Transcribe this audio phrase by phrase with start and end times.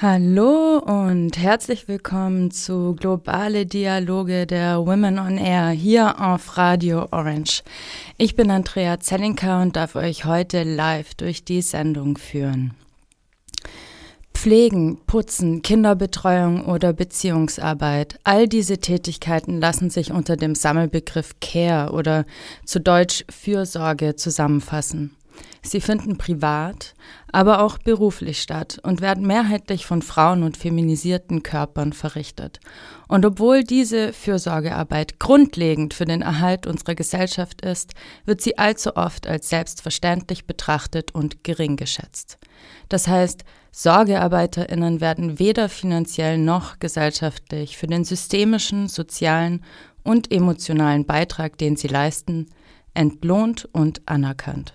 [0.00, 7.64] Hallo und herzlich willkommen zu Globale Dialoge der Women on Air hier auf Radio Orange.
[8.16, 12.74] Ich bin Andrea Zellinka und darf euch heute live durch die Sendung führen.
[14.32, 22.24] Pflegen, Putzen, Kinderbetreuung oder Beziehungsarbeit, all diese Tätigkeiten lassen sich unter dem Sammelbegriff Care oder
[22.64, 25.16] zu Deutsch Fürsorge zusammenfassen.
[25.62, 26.94] Sie finden privat,
[27.32, 32.60] aber auch beruflich statt und werden mehrheitlich von Frauen und feminisierten Körpern verrichtet.
[33.06, 37.92] Und obwohl diese Fürsorgearbeit grundlegend für den Erhalt unserer Gesellschaft ist,
[38.24, 42.38] wird sie allzu oft als selbstverständlich betrachtet und gering geschätzt.
[42.88, 49.64] Das heißt, Sorgearbeiterinnen werden weder finanziell noch gesellschaftlich für den systemischen, sozialen
[50.02, 52.46] und emotionalen Beitrag, den sie leisten,
[52.94, 54.72] entlohnt und anerkannt.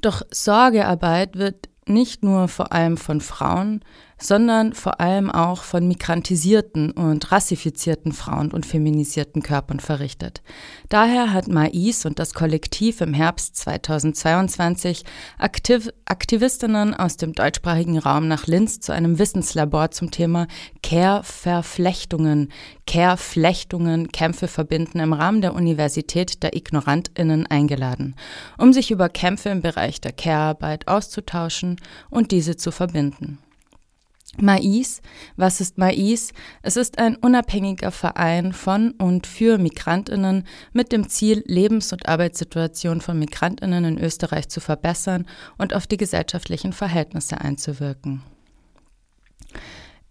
[0.00, 3.84] Doch Sorgearbeit wird nicht nur vor allem von Frauen,
[4.20, 10.42] sondern vor allem auch von migrantisierten und rassifizierten Frauen und feminisierten Körpern verrichtet.
[10.88, 15.04] Daher hat Mais und das Kollektiv im Herbst 2022
[15.38, 20.48] Aktiv Aktivistinnen aus dem deutschsprachigen Raum nach Linz zu einem Wissenslabor zum Thema
[20.82, 22.52] Care-Verflechtungen,
[22.86, 28.16] Care-Flechtungen, Kämpfe verbinden im Rahmen der Universität der IgnorantInnen eingeladen,
[28.58, 31.76] um sich über Kämpfe im Bereich der Care-Arbeit auszutauschen
[32.10, 33.38] und diese zu verbinden.
[34.38, 35.02] Mais,
[35.36, 36.32] was ist Mais?
[36.62, 43.00] Es ist ein unabhängiger Verein von und für Migrantinnen mit dem Ziel, Lebens- und Arbeitssituation
[43.00, 45.26] von Migrantinnen in Österreich zu verbessern
[45.58, 48.22] und auf die gesellschaftlichen Verhältnisse einzuwirken.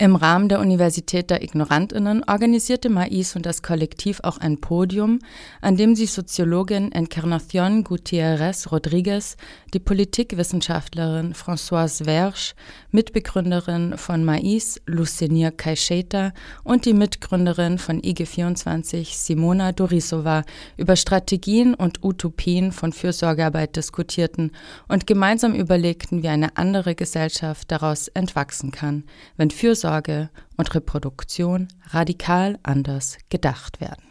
[0.01, 5.19] Im Rahmen der Universität der Ignorantinnen organisierte Mais und das Kollektiv auch ein Podium,
[5.59, 9.35] an dem sie Soziologin Encarnación Gutiérrez Rodríguez,
[9.73, 12.53] die Politikwissenschaftlerin Françoise Verge,
[12.91, 16.31] Mitbegründerin von Mais Lucenia Caixeta
[16.63, 20.45] und die Mitgründerin von IG24 Simona Dorisova
[20.77, 24.53] über Strategien und Utopien von Fürsorgearbeit diskutierten
[24.87, 29.03] und gemeinsam überlegten, wie eine andere Gesellschaft daraus entwachsen kann,
[29.35, 34.03] wenn Fürsorge Vorsorge und Reproduktion radikal anders gedacht werden.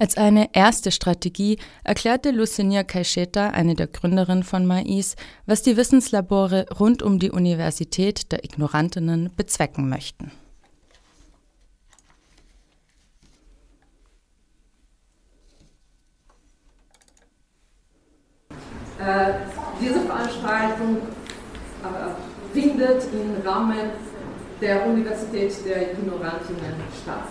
[0.00, 5.14] Als eine erste Strategie erklärte Lucinia Caixeta, eine der Gründerinnen von Mais,
[5.46, 10.32] was die Wissenslabore rund um die Universität der Ignorantinnen bezwecken möchten.
[18.98, 19.32] Äh,
[19.80, 23.90] diese Veranstaltung äh, findet im Rahmen
[24.60, 27.28] der Universität der Ignorantinnen statt.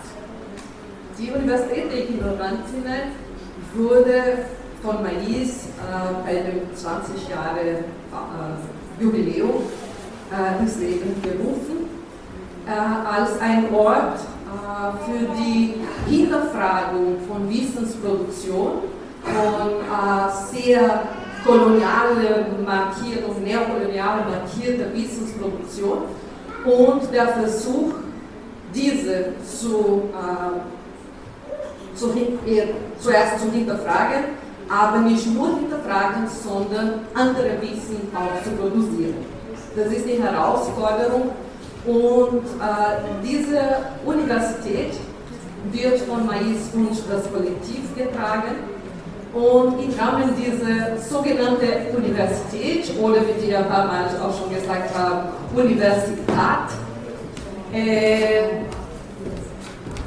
[1.18, 3.12] Die Universität der Ignorantinnen
[3.74, 4.38] wurde
[4.82, 9.62] von Mais äh, bei dem 20 Jahre äh, Jubiläum
[10.32, 11.88] äh, ins Leben gerufen,
[12.66, 15.74] äh, als ein Ort äh, für die
[16.08, 18.82] Hinterfragung von Wissensproduktion,
[19.22, 21.02] von äh, sehr
[21.44, 25.98] koloniale Markierung, neokoloniale markierte Wissensproduktion
[26.64, 27.92] und der Versuch,
[28.74, 30.60] diese zu, äh,
[31.96, 32.12] zu,
[32.98, 34.24] zuerst zu hinterfragen,
[34.68, 39.16] aber nicht nur hinterfragen, sondern andere Wissen auch zu produzieren.
[39.74, 41.30] Das ist die Herausforderung
[41.86, 43.60] und äh, diese
[44.04, 44.94] Universität
[45.72, 48.69] wird von Mais und das Kollektiv getragen
[49.32, 54.94] und im Rahmen dieser sogenannten Universität, oder wie die ein paar Mal auch schon gesagt
[54.96, 56.18] haben, Universität,
[57.72, 58.42] äh,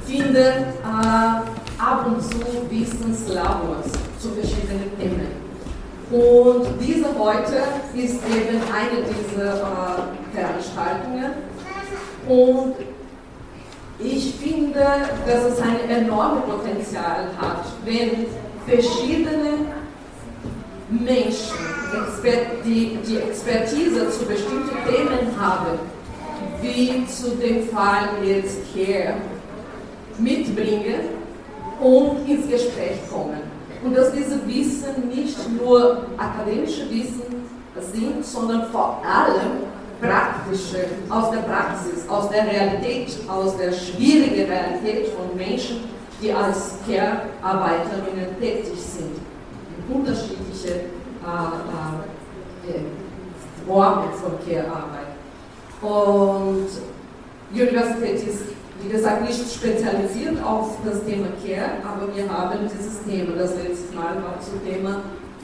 [0.05, 2.39] finden äh, ab und zu
[2.69, 5.43] Wissenslabors zu verschiedenen Themen.
[6.11, 7.63] Und diese heute
[7.95, 11.31] ist eben eine dieser äh, Veranstaltungen.
[12.27, 12.75] Und
[13.99, 14.85] ich finde,
[15.25, 18.25] dass es ein enormes Potenzial hat, wenn
[18.67, 19.67] verschiedene
[20.89, 21.57] Menschen,
[22.65, 25.79] die die Expertise zu bestimmten Themen haben,
[26.61, 29.15] wie zu dem Fall jetzt hier,
[30.17, 31.09] mitbringen
[31.81, 33.41] und ins Gespräch kommen.
[33.83, 37.43] Und dass diese Wissen nicht nur akademische Wissen
[37.91, 39.63] sind, sondern vor allem
[39.99, 45.77] praktische, aus der Praxis, aus der Realität, aus der schwierigen Realität von Menschen,
[46.23, 49.19] die als Care-Arbeiterinnen tätig sind.
[49.89, 50.79] Unterschiedliche äh,
[52.69, 52.79] äh,
[53.67, 55.11] Formen von Care-Arbeit.
[55.81, 56.67] Und
[57.53, 58.43] die Universität ist,
[58.81, 63.35] wie gesagt, nicht spezialisiert auf das Thema Care, aber wir haben dieses Thema.
[63.37, 65.01] Das letzte Mal war zum Thema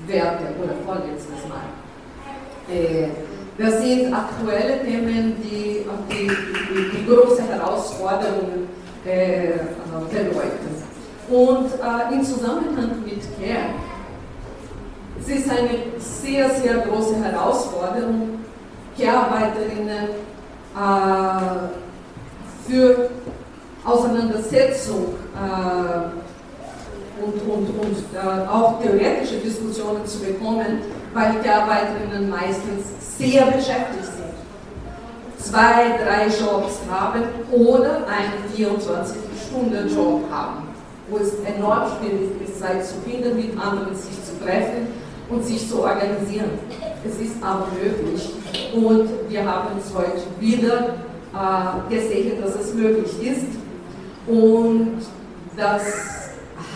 [0.08, 1.68] Werte oder vorletztes Mal.
[2.74, 3.10] Äh,
[3.58, 8.70] das sind aktuelle Themen, die die, die, die große Herausforderungen
[9.06, 9.54] äh,
[10.12, 10.90] beleuchten.
[11.30, 13.74] Und äh, im Zusammenhang mit Care,
[15.20, 15.70] es ist eine
[16.00, 18.40] sehr, sehr große Herausforderung,
[18.98, 20.10] Care-Arbeiterinnen
[20.76, 21.70] äh,
[22.68, 23.10] für
[23.86, 26.20] Auseinandersetzung äh,
[27.24, 30.82] und, und, und äh, auch theoretische Diskussionen zu bekommen,
[31.14, 32.86] weil die Arbeiterinnen meistens
[33.18, 34.19] sehr beschäftigt sind.
[35.42, 40.68] Zwei, drei Jobs haben oder einen 24-Stunden-Job haben,
[41.10, 44.88] wo es enorm schwierig ist, Zeit zu finden, mit anderen sich zu treffen
[45.30, 46.52] und sich zu organisieren.
[47.06, 48.30] Es ist aber möglich
[48.76, 50.96] und wir haben es heute wieder
[51.34, 53.48] äh, gesehen, dass es möglich ist
[54.28, 54.98] und
[55.56, 55.84] das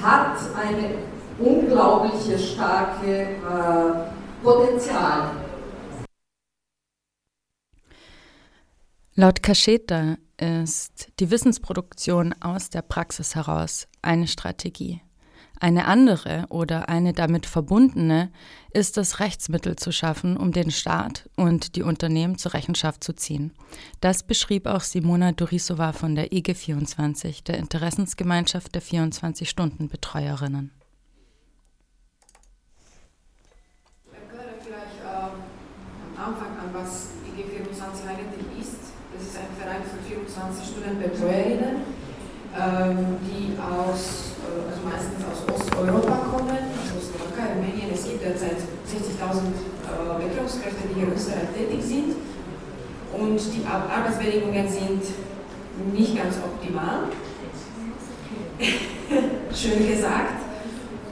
[0.01, 0.95] hat eine
[1.39, 5.31] unglaubliche starke äh, Potenzial.
[9.15, 15.01] Laut Kascheta ist die Wissensproduktion aus der Praxis heraus eine Strategie.
[15.59, 18.31] Eine andere oder eine damit verbundene
[18.71, 23.53] ist es, Rechtsmittel zu schaffen, um den Staat und die Unternehmen zur Rechenschaft zu ziehen.
[24.01, 30.71] Das beschrieb auch Simona Dorisova von der IG24, der Interessensgemeinschaft der 24-Stunden-Betreuerinnen.
[34.05, 38.91] Ich erkläre vielleicht äh, am Anfang an, was IG24 eigentlich ist.
[39.13, 40.03] Das ist ein Verein für
[40.93, 41.75] 24-Stunden-Betreuerinnen,
[42.53, 47.89] ähm, die aus äh, also meistens aus Osteuropa kommen, also Slowakei, Rumänien.
[47.93, 49.57] Es gibt derzeit 60.000
[49.89, 52.15] äh, Betreuungskräfte, die hier in Österreich tätig sind.
[53.13, 55.03] Und die Arbeitsbedingungen sind
[55.93, 57.09] nicht ganz optimal.
[59.53, 60.41] Schön gesagt.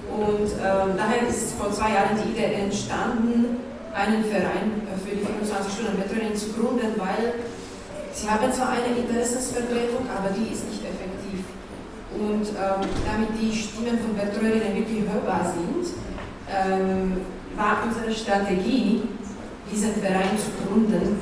[0.09, 3.57] Und äh, daher ist vor zwei Jahren die Idee entstanden,
[3.93, 7.33] einen Verein für die 25-Stunden-Betreuung zu gründen, weil
[8.21, 11.41] sie haben zwar eine Interessensvertretung, aber die ist nicht effektiv.
[12.13, 15.89] Und ähm, damit die Stimmen von Betreuerinnen wirklich hörbar sind,
[16.45, 17.21] ähm,
[17.55, 19.01] war unsere Strategie,
[19.71, 21.19] diesen Verein zu gründen.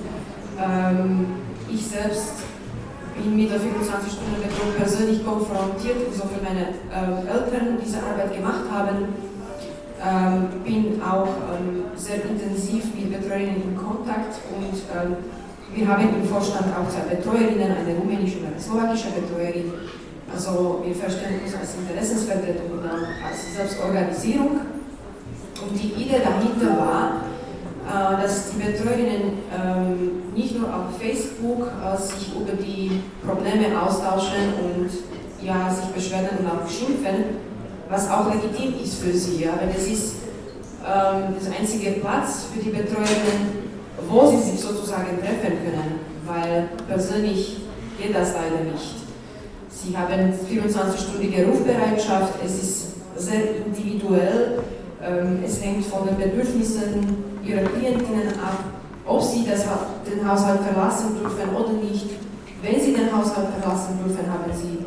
[0.60, 1.26] Ähm,
[1.72, 2.44] ich selbst
[3.16, 9.30] bin mit der 24-Stunden-Betreuung persönlich konfrontiert, insofern meine äh, Eltern diese Arbeit gemacht haben.
[10.02, 15.18] Ähm, bin auch ähm, sehr intensiv mit Betreuerinnen in Kontakt und ähm,
[15.74, 19.72] wir haben im Vorstand auch zwei Betreuerinnen, eine rumänische und eine slowakische Betreuerin
[20.34, 24.62] also wir verstehen uns als Interessensvertretung und als Selbstorganisierung.
[25.62, 27.24] Und die Idee dahinter war,
[27.90, 34.54] äh, dass die Betreuerinnen ähm, nicht nur auf Facebook äh, sich über die Probleme austauschen
[34.64, 34.90] und
[35.46, 37.26] ja, sich beschweren und auch schimpfen,
[37.90, 39.48] was auch legitim ist für sie.
[39.48, 40.16] Aber das ist
[40.86, 43.59] ähm, das einzige Platz für die Betreuerinnen,
[44.10, 47.58] wo sie sich sozusagen treffen können, weil persönlich
[48.02, 48.96] geht das leider nicht.
[49.70, 54.60] Sie haben 24-stündige Rufbereitschaft, es ist sehr individuell,
[55.02, 58.64] ähm, es hängt von den Bedürfnissen Ihrer Klientinnen ab,
[59.06, 59.66] ob Sie das,
[60.06, 62.10] den Haushalt verlassen dürfen oder nicht.
[62.62, 64.86] Wenn Sie den Haushalt verlassen dürfen, haben Sie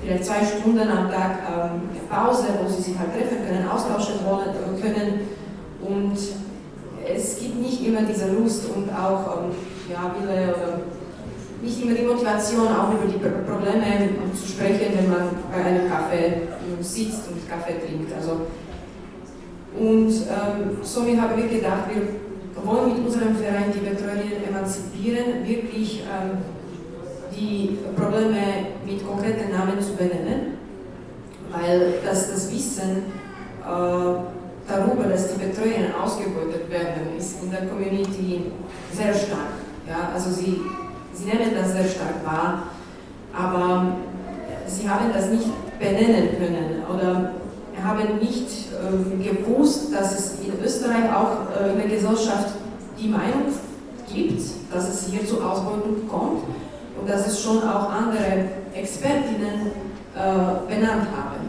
[0.00, 4.80] vielleicht zwei Stunden am Tag ähm, Pause, wo Sie sich halt treffen können, austauschen wollen,
[4.80, 5.20] können.
[5.82, 6.16] Und
[7.14, 9.50] es gibt nicht immer diese Lust und auch ähm,
[9.90, 10.80] ja, Wille oder
[11.62, 16.42] nicht immer die Motivation, auch über die Probleme zu sprechen, wenn man bei einem Kaffee
[16.80, 18.12] sitzt und Kaffee trinkt.
[18.14, 18.46] Also,
[19.78, 26.02] und ähm, somit haben wir gedacht, wir wollen mit unserem Verein die Betreuerinnen emanzipieren, wirklich
[26.02, 26.38] ähm,
[27.34, 28.40] die Probleme
[28.84, 30.58] mit konkreten Namen zu benennen,
[31.50, 33.04] weil das, das Wissen
[33.62, 38.46] äh, darüber, dass die Betreuerinnen ausgebeutet werden, ist in der Community
[38.92, 39.67] sehr stark.
[39.88, 40.60] Ja, also sie
[41.18, 42.62] Sie nehmen das sehr stark wahr,
[43.36, 43.96] aber
[44.66, 47.32] Sie haben das nicht benennen können oder
[47.82, 52.50] haben nicht äh, gewusst, dass es in Österreich auch äh, in der Gesellschaft
[53.00, 53.52] die Meinung
[54.12, 54.42] gibt,
[54.72, 56.42] dass es hier zu Ausbeutung kommt
[57.00, 59.72] und dass es schon auch andere Expertinnen
[60.14, 61.48] äh, benannt haben.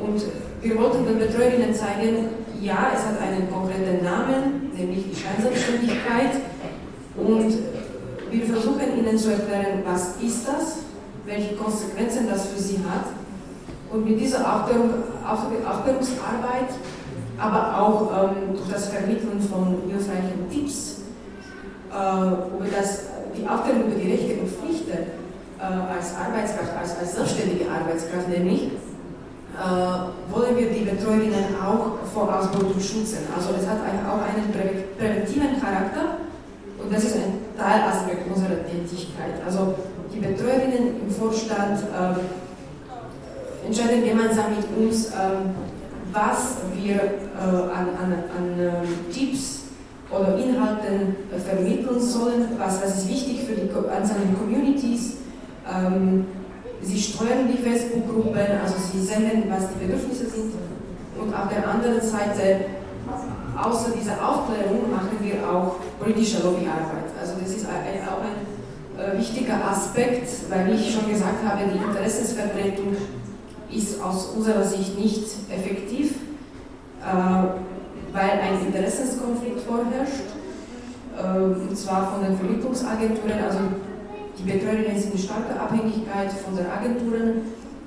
[0.00, 0.22] Und
[0.62, 2.28] wir wollten den Betreuerinnen zeigen,
[2.60, 6.30] ja, es hat einen konkreten Namen, nämlich die Scheinselbstständigkeit
[7.16, 7.54] und
[8.30, 10.78] wir versuchen Ihnen zu erklären, was ist das,
[11.24, 13.06] welche Konsequenzen das für Sie hat.
[13.92, 14.90] Und mit dieser Aufklärung,
[15.24, 16.74] Aufklärungsarbeit,
[17.38, 21.02] aber auch ähm, durch das Vermitteln von hilfreichen Tipps
[21.90, 23.04] äh, über das,
[23.36, 28.72] die Aufklärung über die Rechte und Pflichten äh, als Arbeitskraft, als, als selbstständige Arbeitskraft nämlich,
[29.54, 33.18] äh, wollen wir die Betreuerinnen auch vor Ausbeutung schützen.
[33.30, 34.50] Also das hat auch einen
[34.98, 36.23] präventiven Charakter
[36.84, 39.40] und das ist ein Teilaspekt unserer Tätigkeit.
[39.44, 39.74] Also
[40.12, 45.12] die Betreuerinnen im Vorstand äh, entscheiden gemeinsam mit uns, äh,
[46.12, 49.62] was wir äh, an, an, an ähm, Tipps
[50.10, 55.14] oder Inhalten äh, vermitteln sollen, was, was ist wichtig für die einzelnen Communities.
[55.66, 56.26] Ähm,
[56.82, 60.52] sie steuern die Facebook-Gruppen, also sie senden, was die Bedürfnisse sind.
[61.18, 62.66] Und auf der anderen Seite
[63.56, 67.10] außer dieser Aufklärung machen wir auch politische Lobbyarbeit.
[67.20, 68.44] Also das ist auch ein
[68.98, 72.96] äh, wichtiger Aspekt, weil ich schon gesagt habe, die Interessensvertretung
[73.70, 76.16] ist aus unserer Sicht nicht effektiv,
[77.02, 80.30] äh, weil ein Interessenskonflikt vorherrscht,
[81.18, 83.44] äh, und zwar von den Vermittlungsagenturen.
[83.44, 83.58] Also
[84.38, 87.42] die Betreuerinnen sind in starker Abhängigkeit von den Agenturen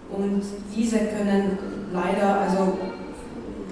[0.09, 0.41] und
[0.75, 1.57] diese können
[1.93, 2.77] leider also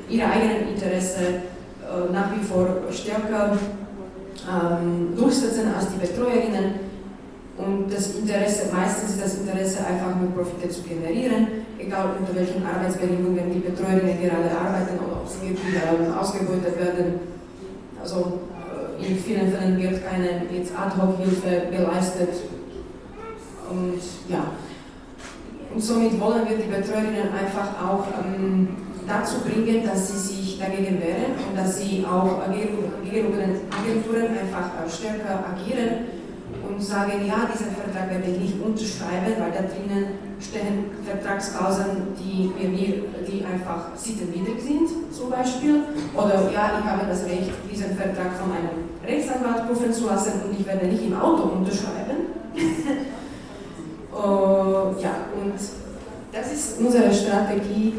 [0.09, 3.57] ihre eigenen Interessen äh, nach wie vor stärker
[4.45, 6.85] ähm, durchsetzen als die Betreuerinnen.
[7.57, 11.47] Und das Interesse, meistens ist das Interesse einfach nur Profite zu generieren,
[11.79, 17.19] egal unter welchen Arbeitsbedingungen die Betreuerinnen gerade arbeiten oder ob sie wirklich ähm, ausgebeutet werden.
[18.01, 18.39] Also
[18.99, 22.33] äh, in vielen Fällen wird keine Ad-Hoc-Hilfe geleistet.
[23.69, 24.43] Und ja,
[25.73, 28.67] und somit wollen wir die Betreuerinnen einfach auch ähm,
[29.07, 32.41] dazu bringen, dass sie sich dagegen wehren und dass sie auch
[33.03, 36.15] gegenüber Agenturen einfach äh, stärker agieren
[36.67, 42.51] und sagen, ja, diesen Vertrag werde ich nicht unterschreiben, weil da drinnen stehen Vertragsklauseln, die,
[43.27, 45.83] die einfach sittenwidrig sind, zum Beispiel.
[46.13, 50.59] Oder ja, ich habe das Recht, diesen Vertrag von einem Rechtsanwalt prüfen zu lassen und
[50.59, 52.33] ich werde nicht im Auto unterschreiben.
[54.13, 55.53] uh, ja, und
[56.31, 57.93] das ist unsere Strategie,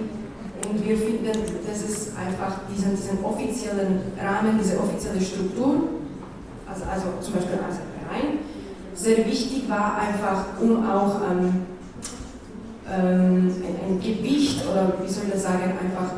[0.69, 1.33] und wir finden,
[1.67, 5.89] dass es einfach diesen, diesen offiziellen Rahmen, diese offizielle Struktur,
[6.69, 8.39] also, also zum Beispiel als Verein,
[8.95, 11.67] sehr wichtig war, einfach um auch ähm,
[12.91, 13.53] ähm,
[13.89, 16.15] ein, Gewicht oder wie soll ich das sagen, einfach,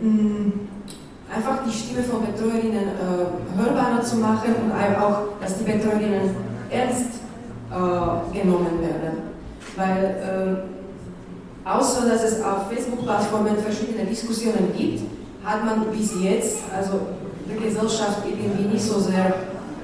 [0.00, 0.52] mh, mm,
[1.34, 6.34] einfach die Stimme von Betreuerinnen äh, hörbarer zu machen und auch, dass die Betreuerinnen
[6.70, 7.20] ernst
[7.70, 9.30] äh, genommen werden.
[9.76, 10.69] Weil äh,
[11.64, 15.02] außer dass es auf Facebook-Plattformen verschiedene Diskussionen gibt,
[15.44, 17.00] hat man bis jetzt, also
[17.48, 19.34] die Gesellschaft irgendwie nicht so sehr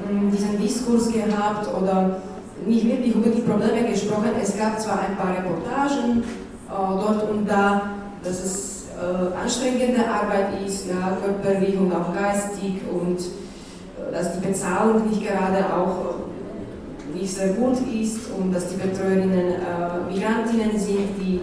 [0.08, 2.20] mh, mm, diesen Diskurs gehabt oder
[2.66, 4.30] nicht wirklich über die Probleme gesprochen.
[4.42, 7.82] Es gab zwar ein paar Reportagen äh, dort und da,
[8.22, 14.46] dass es äh, anstrengende Arbeit ist, ja, körperlich und auch geistig und äh, dass die
[14.46, 16.14] Bezahlung nicht gerade auch
[17.14, 21.40] äh, nicht sehr gut ist und dass die Betreuerinnen äh, Migrantinnen sind, die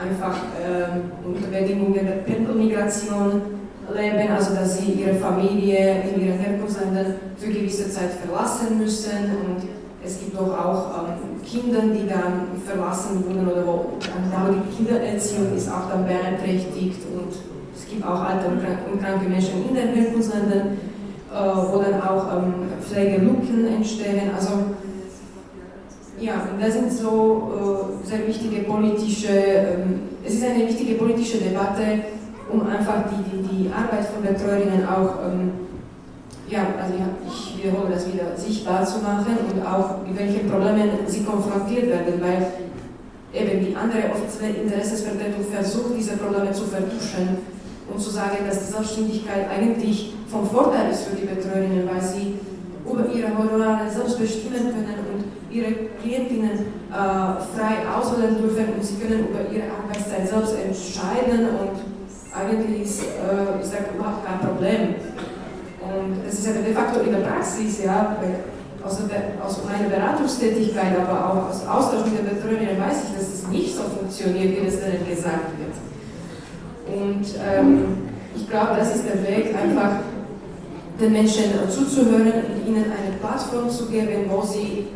[0.00, 3.42] einfach ähm, unter Bedingungen der Pendelmigration
[3.94, 9.10] leben, also dass sie ihre Familie in ihren Herkunftsländern für gewisse Zeit verlassen müssen
[9.46, 9.68] und
[10.04, 15.56] es gibt doch auch ähm, Kinder, die dann verlassen wurden oder wo genau die Kindererziehung
[15.56, 17.32] ist auch dann beeinträchtigt und
[17.74, 20.78] es gibt auch alte und kranke Menschen in den Herkunftsländern,
[21.32, 24.30] äh, wo dann auch ähm, Pflegelücken entstehen.
[24.36, 24.50] Also
[26.20, 31.82] ja, das sind so äh, sehr wichtige politische, ähm, es ist eine wichtige politische Debatte,
[32.50, 35.50] um einfach die, die, die Arbeit von Betreuerinnen auch, ähm,
[36.48, 36.94] ja, also
[37.26, 42.20] ich wiederhole das wieder, sichtbar zu machen und auch mit welchen Problemen sie konfrontiert werden,
[42.20, 42.46] weil
[43.32, 47.38] eben die andere offizielle Interessensvertretung versucht, diese Probleme zu vertuschen
[47.92, 52.34] und zu sagen, dass die Selbstständigkeit eigentlich von Vorteil ist für die Betreuerinnen, weil sie
[52.84, 55.03] über ihre Honorare selbst bestimmen können
[55.54, 56.96] ihre Klientinnen äh,
[57.54, 61.78] frei auswählen dürfen und sie können über ihre Arbeitszeit selbst entscheiden und
[62.34, 64.94] eigentlich ist, äh, überhaupt kein Problem.
[65.80, 68.16] Und es ist ja de facto in der Praxis, ja,
[68.84, 68.98] aus,
[69.44, 73.76] aus meiner Beratungstätigkeit, aber auch aus Austausch mit den Betreuerinnen weiß ich, dass es nicht
[73.76, 75.76] so funktioniert, wie es ihnen gesagt wird.
[76.86, 77.84] Und ähm,
[78.36, 80.00] ich glaube, das ist der Weg, einfach
[81.00, 84.88] den Menschen zuzuhören und ihnen eine Plattform zu geben, wo sie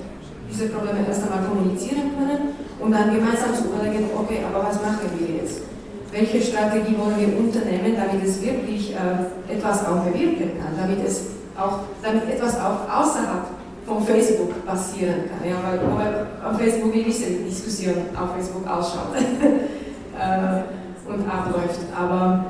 [0.51, 5.11] diese Probleme erst einmal kommunizieren können und dann gemeinsam zu überlegen, okay, aber was machen
[5.19, 5.63] wir jetzt?
[6.11, 11.27] Welche Strategie wollen wir unternehmen, damit es wirklich äh, etwas auch bewirken kann, damit, es
[11.57, 13.45] auch, damit etwas auch außerhalb
[13.87, 15.49] von Facebook passieren kann.
[15.49, 21.81] Ja, weil, weil auf Facebook, wie wissen, die Diskussion auf Facebook ausschaut äh, und abläuft.
[21.95, 22.45] Aber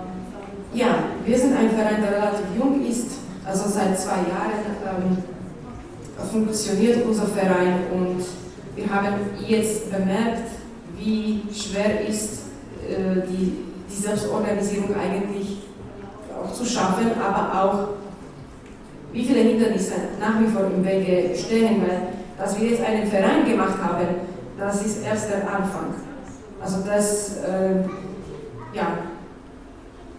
[0.73, 0.87] ja,
[1.25, 5.19] wir sind ein Verein, der relativ jung ist, also seit zwei Jahren ähm,
[6.25, 8.25] funktioniert unser Verein und
[8.75, 9.15] wir haben
[9.47, 10.51] jetzt bemerkt,
[10.97, 12.43] wie schwer ist
[12.89, 13.57] äh, die,
[13.89, 15.59] die Selbstorganisierung eigentlich
[16.35, 17.89] auch zu schaffen, aber auch
[19.13, 23.45] wie viele Hindernisse nach wie vor im Wege stehen, weil dass wir jetzt einen Verein
[23.45, 24.07] gemacht haben,
[24.59, 25.95] das ist erst der Anfang.
[26.61, 27.83] Also das, äh,
[28.73, 28.99] ja,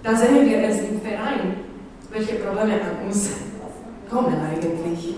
[0.03, 1.55] da sehen wir erst im Verein,
[2.11, 3.29] welche Probleme an uns
[4.09, 5.15] kommen eigentlich.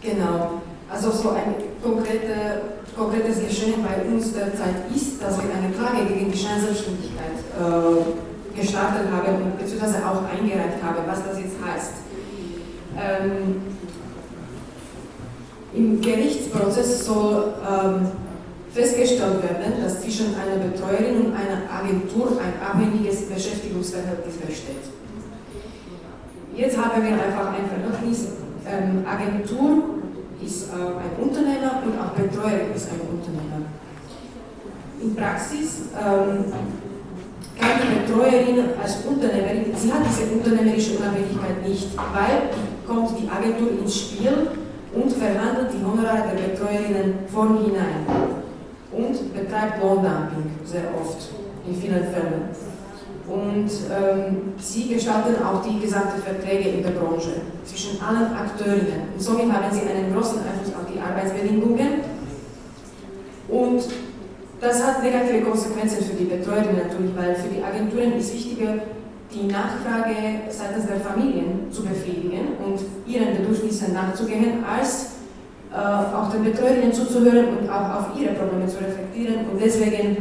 [0.00, 0.62] Genau.
[0.88, 2.62] Also so ein konkrete,
[2.96, 9.06] konkretes Geschehen bei uns derzeit ist, dass wir eine Klage gegen die Scheinselbstständigkeit äh, gestartet
[9.12, 11.92] haben und beziehungsweise auch eingereicht haben, was das jetzt heißt.
[12.98, 13.62] Ähm,
[15.72, 18.08] Im Gerichtsprozess soll ähm,
[18.72, 24.90] festgestellt werden, dass zwischen einer Betreuerin und einer Agentur ein abhängiges Beschäftigungsverhältnis besteht.
[26.56, 28.26] Jetzt haben wir einfach ein Verhältnis,
[28.66, 29.89] ähm, Agentur
[30.44, 33.66] ist äh, ein Unternehmer und auch Betreuerin ist ein Unternehmer.
[35.02, 36.44] In Praxis ähm,
[37.58, 42.50] kann die Betreuerin als Unternehmerin, sie hat diese unternehmerische Unabhängigkeit nicht, weil
[42.86, 44.48] kommt die Agentur ins Spiel
[44.92, 48.04] und verhandelt die Honorare der Betreuerinnen vornhinein
[48.92, 51.28] und betreibt Lohndumping sehr oft,
[51.66, 52.69] in vielen Fällen.
[53.30, 57.30] Und ähm, sie gestalten auch die gesamten Verträge in der Branche
[57.64, 59.14] zwischen allen Akteurinnen.
[59.14, 62.02] Und somit haben sie einen großen Einfluss auf die Arbeitsbedingungen.
[63.48, 63.84] Und
[64.60, 68.74] das hat negative Konsequenzen für die Betreuerinnen natürlich, weil für die Agenturen ist wichtiger,
[69.32, 75.12] die Nachfrage seitens der Familien zu befriedigen und ihren Bedürfnissen nachzugehen, als
[75.72, 79.46] äh, auch den Betreuerinnen zuzuhören und auch auf ihre Probleme zu reflektieren.
[79.52, 80.16] Und deswegen,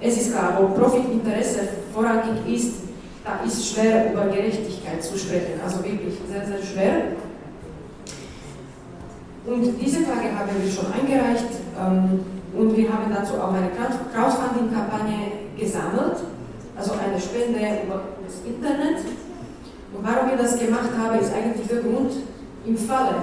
[0.00, 1.60] es ist klar, wo Profitinteresse
[1.92, 2.74] vorrangig ist,
[3.24, 7.02] da ist schwer über Gerechtigkeit zu sprechen, also wirklich sehr, sehr schwer.
[9.44, 12.20] Und diese Frage haben wir schon eingereicht ähm,
[12.56, 16.18] und wir haben dazu auch eine Crowdfunding-Kampagne gesammelt,
[16.76, 19.04] also eine Spende über das Internet.
[19.94, 22.12] Und warum wir das gemacht haben, ist eigentlich der Grund,
[22.64, 23.14] im Falle,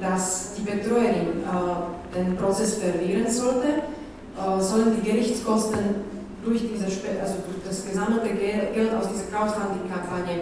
[0.00, 6.11] dass die Betreuerin äh, den Prozess verlieren sollte, äh, sollen die Gerichtskosten
[6.44, 10.34] durch, diese, also durch das gesammelte Geld aus dieser Crowdfunding-Kampagne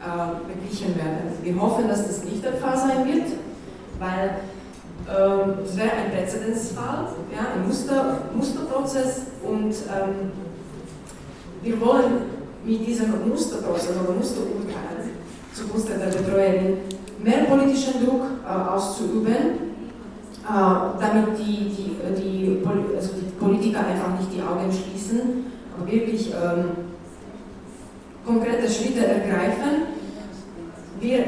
[0.00, 1.32] äh, beglichen werden.
[1.42, 3.32] Wir hoffen, dass das nicht der Fall sein wird,
[3.98, 4.40] weil
[5.08, 10.32] ähm, es wäre ein Präzedenzfall, ja, ein Muster, Musterprozess und ähm,
[11.62, 12.22] wir wollen
[12.64, 15.10] mit diesem Musterprozess oder Musterurteil
[15.52, 16.78] zugunsten der Betreuerin
[17.22, 22.62] mehr politischen Druck äh, auszuüben, äh, damit die, die, die,
[22.94, 26.90] also die Politiker einfach nicht die Augen schließen, aber wirklich ähm,
[28.26, 29.94] konkrete Schritte ergreifen.
[31.00, 31.24] Wir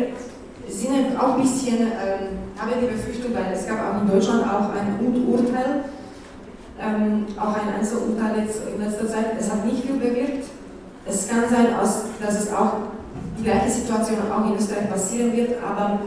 [0.69, 4.71] sind auch ein bisschen, ähm, haben die Befürchtung, weil es gab auch in Deutschland auch
[4.75, 5.85] ein Urteil,
[6.81, 10.47] ähm, auch ein Einzelurteil jetzt in letzter Zeit, es hat nicht viel bewirkt.
[11.07, 12.73] Es kann sein, dass es auch
[13.39, 16.01] die gleiche Situation auch in Österreich passieren wird, aber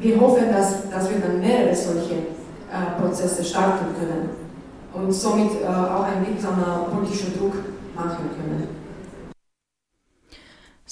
[0.00, 4.49] wir hoffen, dass, dass wir dann mehrere solche äh, Prozesse starten können
[4.92, 7.54] und somit äh, auch einen wirksamer politischer Druck
[7.94, 8.68] machen können.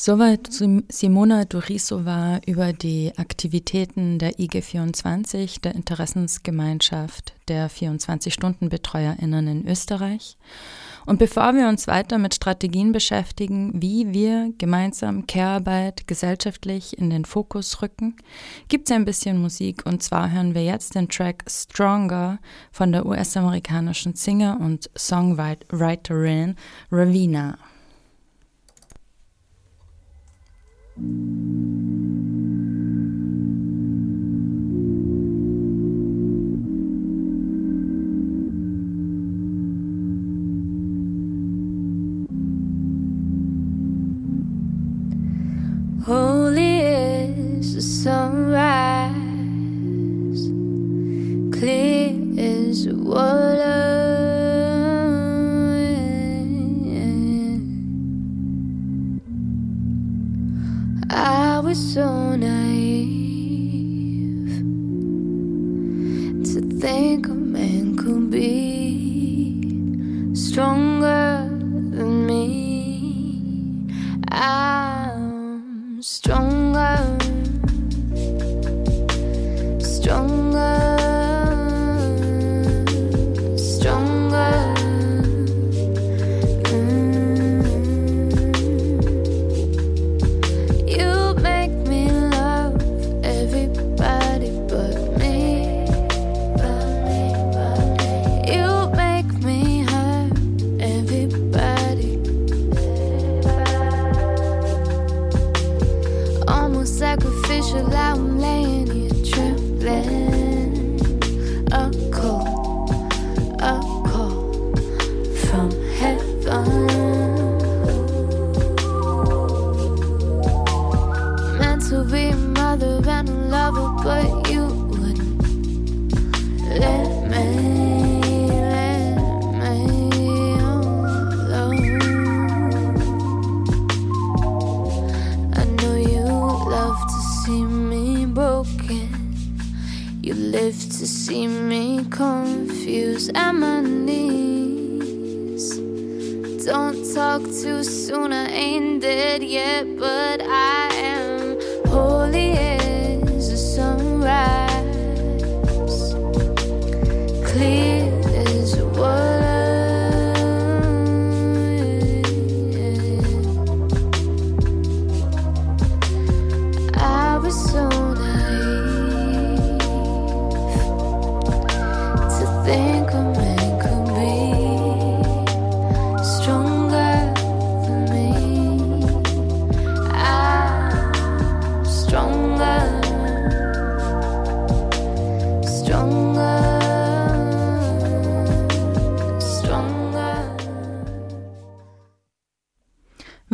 [0.01, 10.37] Soweit Simona Dorisova über die Aktivitäten der IG24, der Interessensgemeinschaft der 24-Stunden-BetreuerInnen in Österreich.
[11.09, 17.25] Und bevor wir uns weiter mit Strategien beschäftigen, wie wir gemeinsam Care-Arbeit gesellschaftlich in den
[17.25, 18.15] Fokus rücken,
[18.69, 22.39] gibt es ein bisschen Musik und zwar hören wir jetzt den Track Stronger
[22.73, 26.57] von der US-amerikanischen Singer und Songwriterin
[26.93, 27.57] Ravina.
[46.05, 49.11] Holy is the sunrise,
[51.59, 53.97] clear as water.
[61.11, 63.28] I was so naive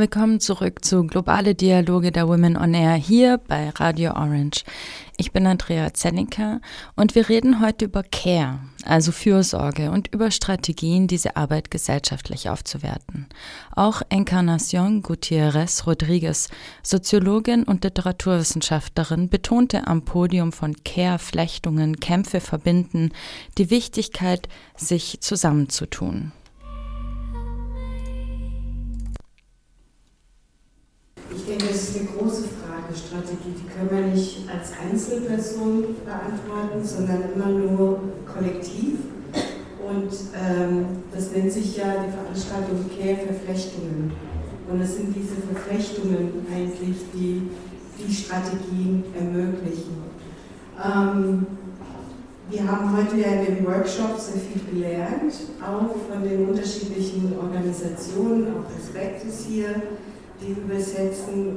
[0.04, 4.62] Willkommen zurück zu Globale Dialoge der Women on Air hier bei Radio Orange.
[5.16, 6.60] Ich bin Andrea Zenniker
[6.94, 13.28] und wir reden heute über Care, also Fürsorge und über Strategien, diese Arbeit gesellschaftlich aufzuwerten.
[13.74, 16.50] Auch Encarnacion Gutierrez Rodriguez,
[16.82, 23.10] Soziologin und Literaturwissenschaftlerin, betonte am Podium von Care Flechtungen, Kämpfe verbinden,
[23.56, 26.32] die Wichtigkeit, sich zusammenzutun.
[31.36, 33.54] Ich denke, das ist eine große Frage, Strategie.
[33.58, 38.00] Die können wir nicht als Einzelperson beantworten, sondern immer nur
[38.32, 38.98] kollektiv.
[39.84, 44.12] Und ähm, das nennt sich ja die Veranstaltung Care Verflechtungen.
[44.70, 47.50] Und es sind diese Verflechtungen eigentlich, die
[47.98, 50.02] die Strategien ermöglichen.
[50.82, 51.46] Ähm,
[52.50, 58.48] wir haben heute ja in dem Workshop sehr viel gelernt, auch von den unterschiedlichen Organisationen,
[58.48, 59.82] auch Respekt hier,
[60.40, 61.56] die übersetzen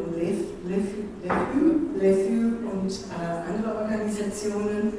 [2.00, 4.94] LeFu und äh, andere Organisationen.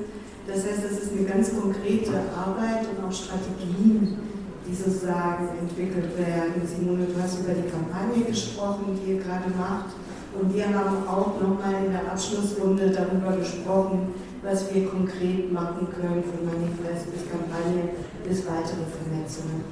[0.47, 4.19] Das heißt, das ist eine ganz konkrete Arbeit und auch Strategien,
[4.67, 6.62] die sozusagen entwickelt werden.
[6.67, 9.95] Simone, du hast über die Kampagne gesprochen, die ihr gerade macht.
[10.38, 16.23] Und wir haben auch nochmal in der Abschlussrunde darüber gesprochen, was wir konkret machen können
[16.23, 17.91] von Manifest bis Kampagne
[18.27, 19.64] bis weitere Vernetzungen.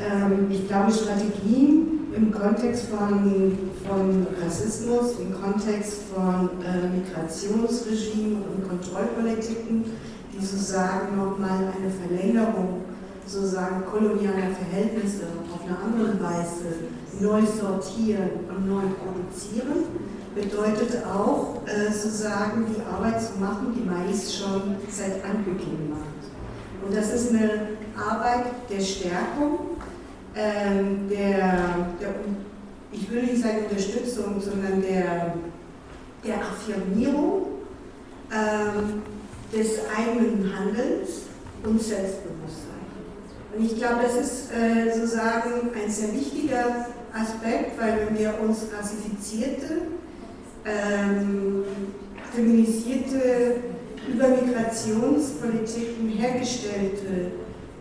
[0.00, 8.68] Ähm, ich glaube, Strategien im Kontext von, von Rassismus, im Kontext von äh, Migrationsregimen und
[8.68, 9.84] Kontrollpolitiken,
[10.32, 12.82] die sozusagen nochmal eine Verlängerung
[13.26, 19.84] sozusagen kolonialer Verhältnisse auf eine andere Weise neu sortieren und neu produzieren,
[20.34, 26.22] bedeutet auch äh, sozusagen die Arbeit zu machen, die Mais schon seit Anbeginn macht.
[26.84, 29.71] Und das ist eine Arbeit der Stärkung,
[30.36, 32.14] ähm, der, der,
[32.90, 35.34] ich will nicht sagen Unterstützung, sondern der,
[36.24, 37.46] der Affirmierung
[38.32, 39.02] ähm,
[39.52, 41.22] des eigenen Handelns
[41.64, 42.72] und Selbstbewusstsein.
[43.54, 48.66] Und ich glaube, das ist äh, sozusagen ein sehr wichtiger Aspekt, weil wenn wir uns
[48.76, 49.82] rassifizierte,
[50.64, 51.64] ähm,
[52.34, 53.56] feminisierte,
[54.08, 57.32] über Migrationspolitiken hergestellte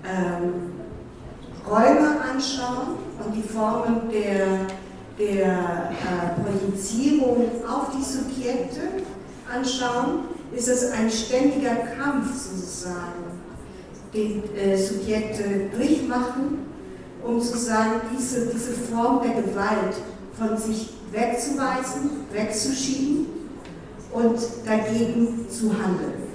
[0.06, 0.81] ähm,
[1.69, 4.67] Räume anschauen und die Formen der,
[5.17, 8.82] der äh, Projizierung auf die Subjekte
[9.54, 13.39] anschauen, ist es ein ständiger Kampf sozusagen,
[14.13, 16.65] den äh, Subjekte durchmachen,
[17.24, 19.95] um zu sagen, diese, diese Form der Gewalt
[20.38, 23.28] von sich wegzuweisen, wegzuschieben
[24.12, 26.31] und dagegen zu handeln.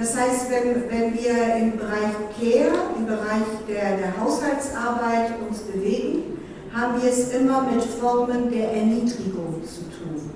[0.00, 6.38] Das heißt, wenn, wenn wir im Bereich Care, im Bereich der, der Haushaltsarbeit uns bewegen,
[6.72, 10.30] haben wir es immer mit Formen der Erniedrigung zu tun.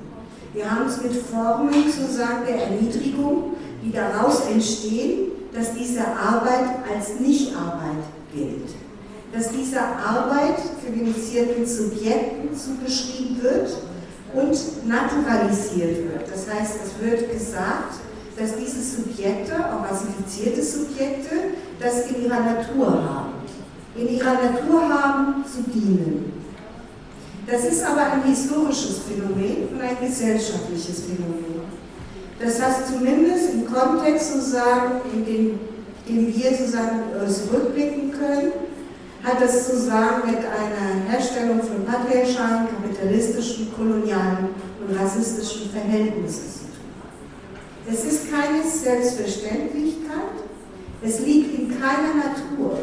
[0.53, 7.19] Wir haben es mit Formen sozusagen der Erniedrigung, die daraus entstehen, dass diese Arbeit als
[7.19, 8.69] Nichtarbeit gilt.
[9.33, 13.79] Dass diese Arbeit feminisierten Subjekten zugeschrieben wird
[14.35, 16.31] und naturalisiert wird.
[16.31, 17.95] Das heißt, es wird gesagt,
[18.37, 23.35] dass diese Subjekte, auch rassifizierte Subjekte, das in ihrer Natur haben.
[23.97, 26.33] In ihrer Natur haben zu dienen.
[27.47, 31.63] Das ist aber ein historisches Phänomen und ein gesellschaftliches Phänomen.
[32.41, 35.61] Das heißt zumindest im Kontext sozusagen, in dem,
[36.09, 38.53] dem wir sozusagen zurückblicken können,
[39.23, 44.49] hat es sozusagen mit einer Herstellung von patriarchalen, kapitalistischen, kolonialen
[44.87, 46.64] und rassistischen Verhältnissen
[47.91, 50.35] Es ist keine Selbstverständlichkeit,
[51.03, 52.79] es liegt in keiner Natur.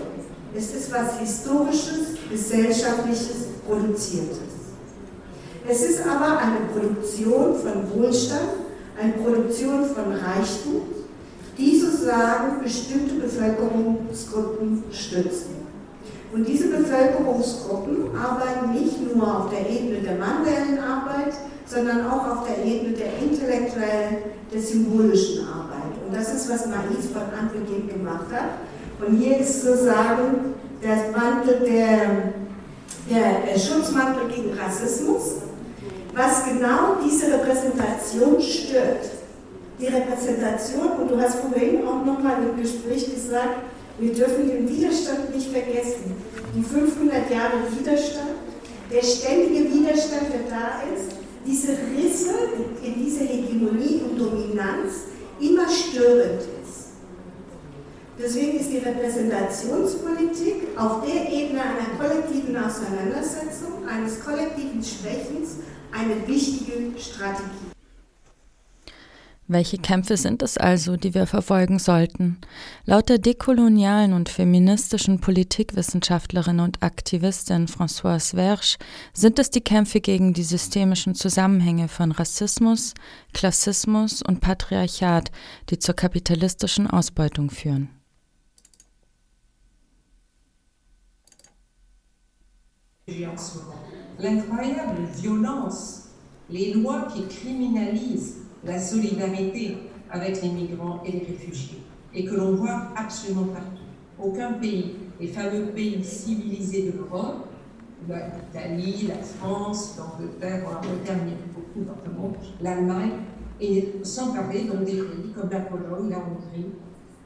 [0.55, 4.37] Es ist was Historisches, Gesellschaftliches, Produziertes.
[5.67, 8.49] Es ist aber eine Produktion von Wohlstand,
[9.01, 10.81] eine Produktion von Reichtum,
[11.57, 15.61] die sozusagen bestimmte Bevölkerungsgruppen stützen.
[16.33, 21.33] Und diese Bevölkerungsgruppen arbeiten nicht nur auf der Ebene der manuellen Arbeit,
[21.71, 24.17] sondern auch auf der Ebene der intellektuellen,
[24.53, 25.93] der symbolischen Arbeit.
[26.05, 28.59] Und das ist, was Mais von Anbeginn gemacht hat.
[28.99, 30.53] Und hier ist sozusagen
[30.83, 32.33] der Mantel der,
[33.09, 35.37] der Schutzmantel gegen Rassismus,
[36.13, 39.09] was genau diese Repräsentation stört.
[39.79, 43.63] Die Repräsentation, und du hast vorhin auch nochmal im Gespräch gesagt,
[43.97, 46.15] wir dürfen den Widerstand nicht vergessen.
[46.53, 48.29] Die 500 Jahre Widerstand,
[48.91, 52.33] der ständige Widerstand, der da ist, diese Risse
[52.83, 55.05] in diese Hegemonie und Dominanz
[55.39, 56.89] immer störend ist.
[58.19, 65.57] Deswegen ist die Repräsentationspolitik auf der Ebene einer kollektiven Auseinandersetzung, eines kollektiven Sprechens
[65.91, 67.70] eine wichtige Strategie.
[69.51, 72.39] Welche Kämpfe sind es also, die wir verfolgen sollten?
[72.85, 78.77] Laut der dekolonialen und feministischen Politikwissenschaftlerin und Aktivistin Françoise Verge
[79.13, 82.93] sind es die Kämpfe gegen die systemischen Zusammenhänge von Rassismus,
[83.33, 85.31] Klassismus und Patriarchat,
[85.69, 87.89] die zur kapitalistischen Ausbeutung führen.
[93.05, 96.07] L'incroyable violence,
[96.47, 99.77] les lois qui criminalisent la solidarité
[100.09, 101.79] avec les migrants et les réfugiés,
[102.13, 103.81] et que l'on voit absolument partout.
[104.19, 107.47] Aucun pays, les fameux pays civilisés de l'Europe,
[108.07, 110.63] l'Italie, la France, l'Angleterre,
[111.05, 111.13] y a
[111.53, 113.11] beaucoup dans le monde, l'Allemagne,
[113.59, 116.71] et sans parler donc des pays comme la Pologne, la Hongrie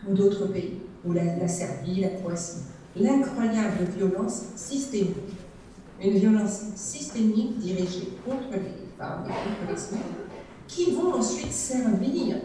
[0.08, 2.64] ou d'autres pays, ou la, la Serbie, la Croatie.
[2.98, 5.16] L'incroyable violence systémique,
[6.02, 10.25] une violence systémique dirigée contre les femmes et contre les hommes,
[10.68, 12.38] qui vont ensuite servir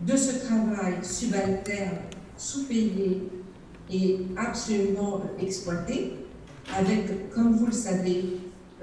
[0.00, 1.98] de ce travail subalterne,
[2.36, 3.22] sous-payé
[3.90, 6.12] et absolument exploité,
[6.76, 8.24] avec, comme vous le savez,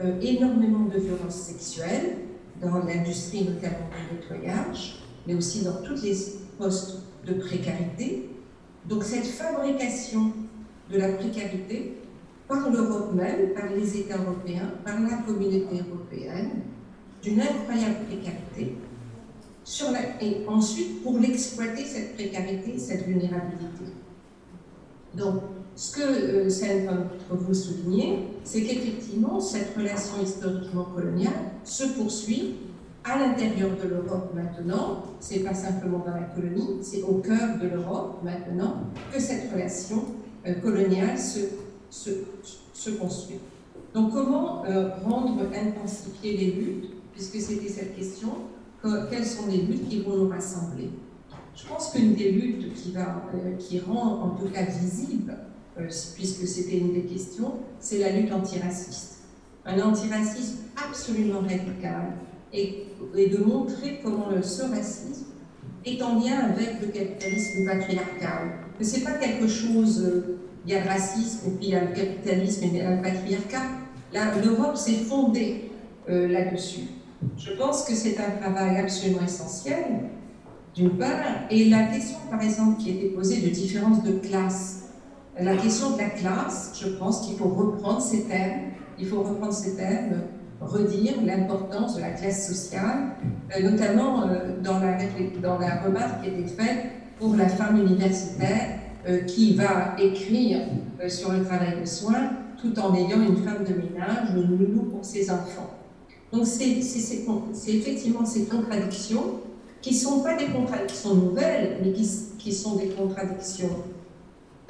[0.02, 2.18] euh, énormément de violences sexuelles
[2.62, 6.16] dans l'industrie notamment du nettoyage, mais aussi dans tous les
[6.58, 8.30] postes de précarité.
[8.88, 10.32] Donc cette fabrication
[10.92, 11.98] de la précarité
[12.48, 16.64] par l'Europe même, par les États européens, par la communauté européenne,
[17.24, 18.76] d'une incroyable précarité,
[20.22, 23.86] et ensuite pour l'exploiter, cette précarité, cette vulnérabilité.
[25.16, 25.42] Donc,
[25.76, 31.34] ce que euh, d'entre vous soulignez, c'est qu'effectivement, cette relation historiquement coloniale
[31.64, 32.56] se poursuit
[33.04, 35.04] à l'intérieur de l'Europe maintenant.
[35.20, 40.04] C'est pas simplement dans la colonie, c'est au cœur de l'Europe maintenant que cette relation
[40.48, 41.40] euh, coloniale se,
[41.90, 42.10] se,
[42.74, 43.40] se, construit.
[43.94, 48.30] Donc, comment euh, rendre intensifier les luttes puisque c'était cette question,
[48.82, 50.90] que, quelles sont les luttes qui vont nous rassembler
[51.56, 55.36] Je pense qu'une des luttes qui, va, euh, qui rend en tout cas visible,
[55.80, 59.24] euh, puisque c'était une des questions, c'est la lutte antiraciste.
[59.66, 62.14] Un antiracisme absolument radical
[62.52, 65.26] et, de montrer comment ce racisme
[65.86, 68.60] est en lien avec le capitalisme patriarcal.
[68.78, 71.76] Que c'est pas quelque chose, euh, il y a le racisme et puis il y
[71.76, 73.64] a le capitalisme et il y a le patriarcat.
[74.14, 75.72] L'Europe s'est fondée
[76.10, 76.82] euh, là-dessus.
[77.38, 80.10] Je pense que c'est un travail absolument essentiel,
[80.76, 84.90] d'une part, et la question, par exemple, qui était posée de différence de classe.
[85.40, 89.54] La question de la classe, je pense qu'il faut reprendre ces termes, il faut reprendre
[89.54, 90.22] ces termes,
[90.62, 93.16] redire l'importance de la classe sociale,
[93.56, 94.98] euh, notamment euh, dans, la,
[95.42, 96.86] dans la remarque qui était faite
[97.20, 100.62] pour la femme universitaire euh, qui va écrire
[101.08, 105.04] sur le travail de soins tout en ayant une femme de ménage, le nounou pour
[105.04, 105.73] ses enfants.
[106.34, 109.40] Donc c'est effectivement ces contradictions
[109.82, 113.70] qui ne sont pas des contradictions nouvelles, mais qui, sont des contradictions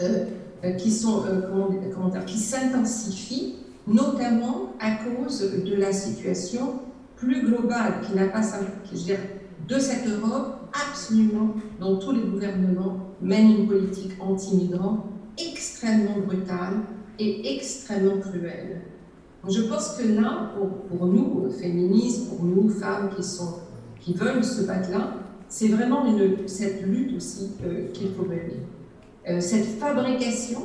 [0.01, 0.25] euh,
[0.65, 3.55] euh euh, qui s'intensifient,
[3.87, 6.79] notamment à cause de la situation
[7.15, 8.41] plus globale qui n'a pas,
[8.91, 9.19] dire,
[9.67, 10.57] de cette Europe
[10.89, 15.05] absolument dont tous les gouvernements mènent une politique anti-migrants
[15.37, 16.81] extrêmement brutale
[17.19, 18.81] et extrêmement cruelle.
[19.43, 20.51] Donc je pense que là,
[20.89, 23.55] pour, nous, féministes, pour nous, femmes qui, sont,
[23.99, 25.15] qui veulent se battre là,
[25.49, 26.05] c'est vraiment
[26.47, 28.61] cette lutte aussi euh, qu'il faut mener.
[29.27, 30.61] Euh, cette fabrication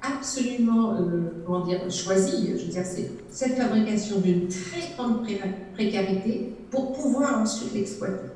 [0.00, 5.26] absolument, euh, comment dire, choisie, je veux dire, c'est cette fabrication d'une très grande
[5.74, 8.30] précarité pour pouvoir ensuite l'exploiter.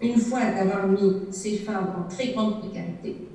[0.00, 3.28] Une fois d'avoir mis ces femmes en très grande précarité,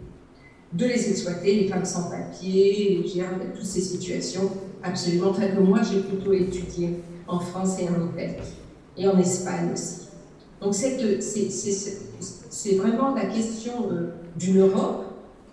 [0.74, 3.24] de les exploiter, les femmes sans papier, les
[3.56, 4.52] toutes ces situations
[4.84, 8.48] absolument, enfin que moi j'ai plutôt étudié en France et en Italie,
[8.98, 10.10] et en Espagne aussi.
[10.62, 15.06] Donc c'est vraiment la question euh, d'une Europe,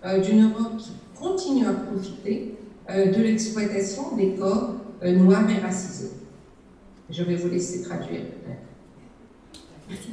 [0.05, 2.55] euh, d'une Europe qui continue à profiter
[2.89, 6.11] euh, de l'exploitation des corps noirs et racisés.
[7.09, 8.21] Je vais vous laisser traduire
[9.89, 10.09] Merci.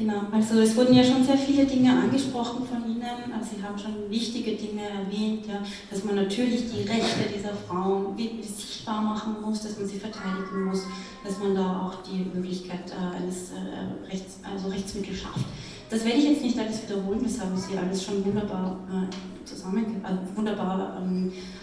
[0.00, 3.02] Genau, also es wurden ja schon sehr viele Dinge angesprochen von Ihnen.
[3.34, 5.60] Also Sie haben schon wichtige Dinge erwähnt, ja,
[5.90, 10.84] dass man natürlich die Rechte dieser Frauen sichtbar machen muss, dass man sie verteidigen muss,
[11.22, 15.44] dass man da auch die Möglichkeit äh, eines äh, Rechts, also Rechtsmittel schafft.
[15.90, 20.02] Das werde ich jetzt nicht alles wiederholen, das haben Sie alles schon wunderbar äh, zusammen,
[20.02, 21.59] äh, wunderbar ähm, äh,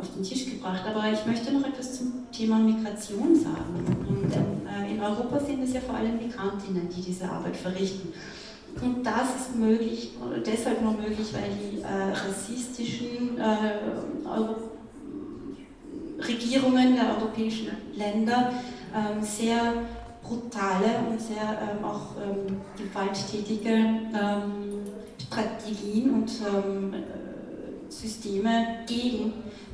[0.00, 0.82] auf den Tisch gebracht.
[0.86, 3.84] Aber ich möchte noch etwas zum Thema Migration sagen.
[4.32, 8.12] Denn äh, in Europa sind es ja vor allem Migrantinnen, die diese Arbeit verrichten.
[8.80, 10.12] Und das ist möglich,
[10.46, 13.52] deshalb nur möglich, weil die äh, rassistischen äh,
[16.26, 18.52] Regierungen der europäischen Länder
[18.94, 19.74] ähm, sehr
[20.22, 24.00] brutale und sehr ähm, auch ähm, gewalttätige
[25.18, 26.94] Strategien und ähm,
[27.88, 29.32] Systeme gegen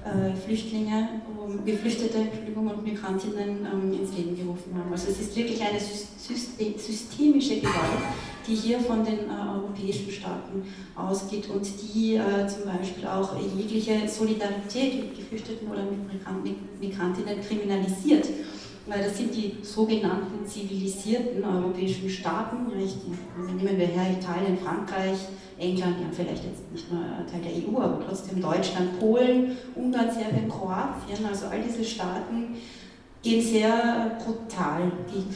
[0.09, 1.09] äh, Flüchtlinge,
[1.65, 2.19] Geflüchtete
[2.55, 4.93] und Migrantinnen ähm, ins Leben gerufen haben.
[4.93, 8.03] Also es ist wirklich eine systemische Gewalt,
[8.47, 10.63] die hier von den äh, europäischen Staaten
[10.95, 18.27] ausgeht und die äh, zum Beispiel auch jegliche Solidarität mit Geflüchteten oder mit Migrantinnen kriminalisiert
[18.89, 22.67] weil das sind die sogenannten zivilisierten europäischen Staaten.
[22.69, 25.19] Nehmen wir her Italien, Frankreich,
[25.59, 30.49] England, ja vielleicht jetzt nicht nur Teil der EU, aber trotzdem Deutschland, Polen, Ungarn, Serbien,
[30.49, 32.57] Kroatien, also all diese Staaten
[33.23, 35.29] gehen sehr brutal gegen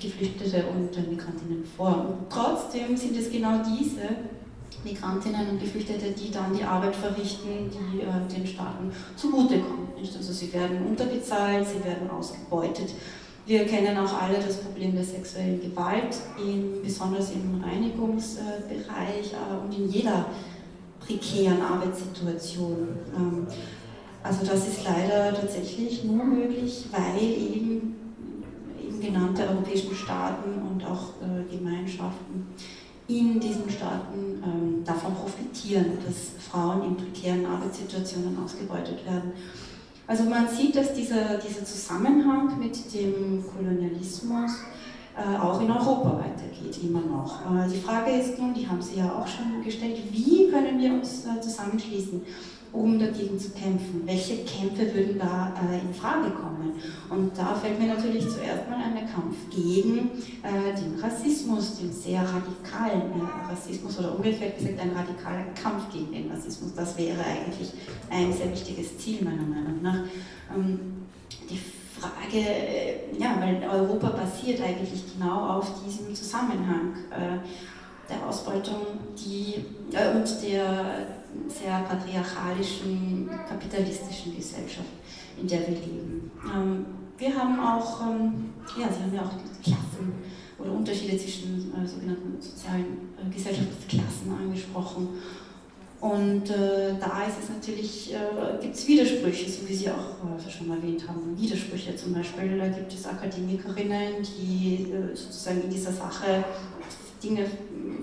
[0.00, 2.06] Geflüchtete und Migrantinnen vor.
[2.08, 4.02] Und trotzdem sind es genau diese
[4.84, 9.98] Migrantinnen und Geflüchtete, die dann die Arbeit verrichten, die äh, den Staaten zugutekommt.
[9.98, 12.90] Also sie werden unterbezahlt, sie werden ausgebeutet.
[13.46, 19.74] Wir kennen auch alle das Problem der sexuellen Gewalt, in, besonders im Reinigungsbereich äh, und
[19.76, 20.26] in jeder
[21.00, 22.88] prekären Arbeitssituation.
[23.16, 23.46] Ähm,
[24.22, 27.96] also das ist leider tatsächlich nur möglich, weil eben,
[28.82, 32.48] eben genannte europäischen Staaten und auch äh, Gemeinschaften
[33.08, 39.32] in diesen Staaten ähm, davon profitieren, dass Frauen in prekären Arbeitssituationen ausgebeutet werden.
[40.06, 44.52] Also man sieht, dass dieser, dieser Zusammenhang mit dem Kolonialismus
[45.16, 47.40] äh, auch in Europa weitergeht, immer noch.
[47.40, 50.92] Äh, die Frage ist nun, die haben Sie ja auch schon gestellt, wie können wir
[50.92, 52.22] uns äh, zusammenschließen?
[52.72, 54.02] Um dagegen zu kämpfen?
[54.04, 56.74] Welche Kämpfe würden da äh, in Frage kommen?
[57.10, 60.10] Und da fällt mir natürlich zuerst mal ein Kampf gegen
[60.42, 66.12] äh, den Rassismus, den sehr radikalen äh, Rassismus oder umgekehrt gesagt ein radikaler Kampf gegen
[66.12, 66.74] den Rassismus.
[66.74, 67.72] Das wäre eigentlich
[68.10, 70.04] ein sehr wichtiges Ziel meiner Meinung nach.
[70.54, 70.80] Ähm,
[71.50, 71.58] die
[71.98, 77.38] Frage, äh, ja, weil Europa basiert eigentlich genau auf diesem Zusammenhang äh,
[78.08, 81.06] der Ausbeutung die, äh, und der
[81.48, 84.88] sehr patriarchalischen, kapitalistischen Gesellschaft,
[85.40, 86.30] in der wir leben.
[86.54, 86.86] Ähm,
[87.16, 90.12] wir haben auch, ähm, ja, Sie haben ja auch Klassen
[90.58, 95.08] oder Unterschiede zwischen äh, sogenannten sozialen äh, Gesellschaftsklassen angesprochen.
[96.00, 100.50] Und äh, da ist es natürlich, äh, gibt es Widersprüche, so wie Sie auch äh,
[100.50, 101.36] schon erwähnt haben.
[101.36, 106.44] Widersprüche zum Beispiel, da gibt es Akademikerinnen, die äh, sozusagen in dieser Sache
[107.22, 107.46] Dinge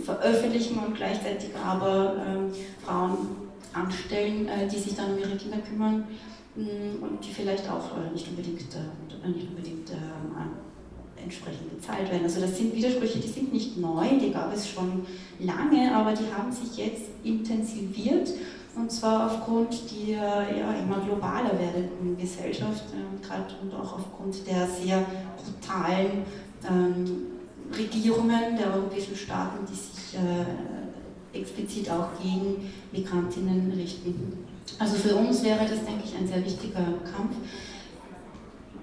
[0.04, 3.18] veröffentlichen und gleichzeitig aber äh, Frauen
[3.74, 6.08] anstellen, äh, die sich dann um ihre Kinder kümmern
[6.56, 12.24] mh, und die vielleicht auch äh, nicht unbedingt, äh, nicht unbedingt äh, entsprechend bezahlt werden.
[12.24, 15.06] Also das sind Widersprüche, die sind nicht neu, die gab es schon
[15.40, 18.30] lange, aber die haben sich jetzt intensiviert
[18.76, 25.06] und zwar aufgrund der ja, immer globaler werdenden Gesellschaft äh, und auch aufgrund der sehr
[25.38, 26.24] brutalen
[26.70, 27.35] ähm,
[27.78, 34.46] Regierungen der europäischen Staaten, die sich äh, explizit auch gegen Migrantinnen richten.
[34.80, 37.36] Also für uns wäre das, denke ich, ein sehr wichtiger Kampf.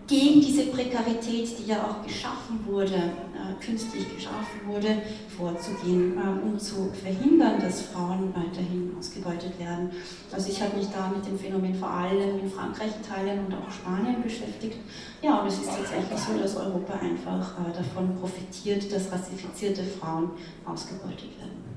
[0.07, 5.03] Gegen diese Prekarität, die ja auch geschaffen wurde, äh, künstlich geschaffen wurde,
[5.37, 9.91] vorzugehen, äh, um zu verhindern, dass Frauen weiterhin ausgebeutet werden.
[10.31, 13.71] Also ich habe mich da mit dem Phänomen vor allem in Frankreich, Italien und auch
[13.71, 14.79] Spanien beschäftigt.
[15.23, 20.31] Ja, und es ist tatsächlich so, dass Europa einfach äh, davon profitiert, dass rassifizierte Frauen
[20.65, 21.72] ausgebeutet werden.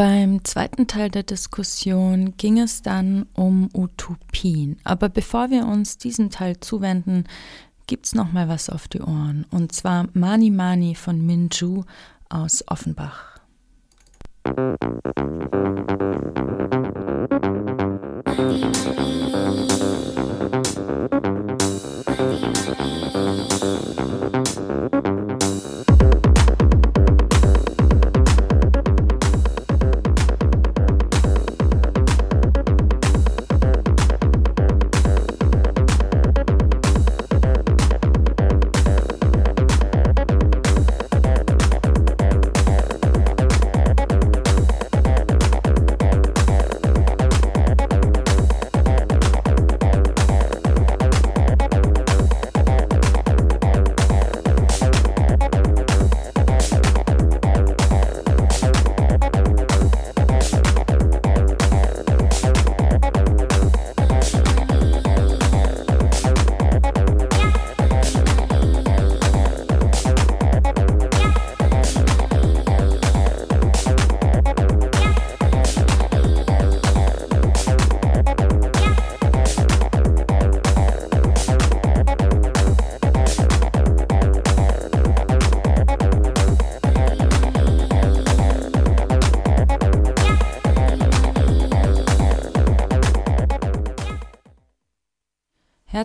[0.00, 4.78] Beim zweiten Teil der Diskussion ging es dann um Utopien.
[4.82, 7.24] Aber bevor wir uns diesem Teil zuwenden,
[7.86, 9.44] gibt's noch mal was auf die Ohren.
[9.50, 11.84] Und zwar Mani Mani von Minju
[12.30, 13.40] aus Offenbach.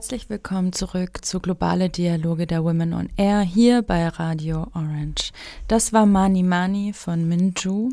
[0.05, 5.31] Herzlich willkommen zurück zu Globale Dialoge der Women on Air hier bei Radio Orange.
[5.67, 7.89] Das war Mani Mani von Minju.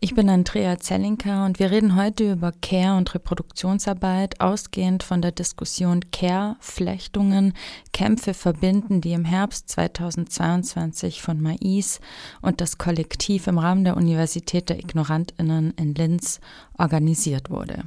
[0.00, 5.30] Ich bin Andrea Zellinker und wir reden heute über Care und Reproduktionsarbeit, ausgehend von der
[5.30, 7.52] Diskussion Care, Flechtungen,
[7.92, 12.00] Kämpfe verbinden, die im Herbst 2022 von Mais
[12.42, 16.40] und das Kollektiv im Rahmen der Universität der Ignorantinnen in Linz
[16.76, 17.84] organisiert wurde.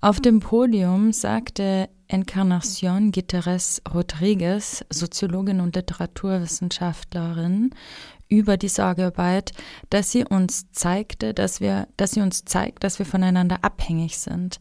[0.00, 7.70] Auf dem Podium sagte Encarnacion Guterres Rodriguez, Soziologin und Literaturwissenschaftlerin,
[8.28, 9.52] über die Sorgearbeit,
[9.90, 14.58] dass sie uns zeigte, dass wir, dass sie uns zeigt, dass wir voneinander abhängig sind,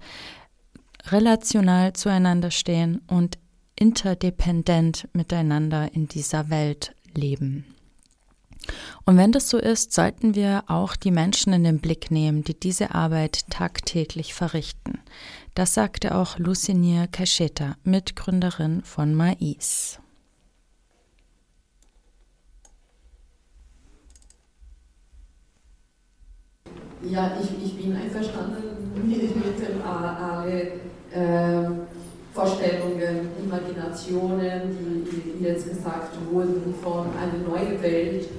[1.08, 3.38] relational zueinander stehen und
[3.76, 7.66] interdependent miteinander in dieser Welt leben.
[9.06, 12.60] Und wenn das so ist, sollten wir auch die Menschen in den Blick nehmen, die
[12.60, 15.00] diese Arbeit tagtäglich verrichten.
[15.58, 19.98] Das sagte auch Lucinier Cacheta, Mitgründerin von Mais.
[27.02, 29.46] Ja, ich, ich bin einverstanden mit, mit
[29.84, 30.62] alle
[31.12, 31.70] äh,
[32.36, 38.30] Vorstellungen, Imaginationen, die, jetzt gesagt wurden von einer neuen Welt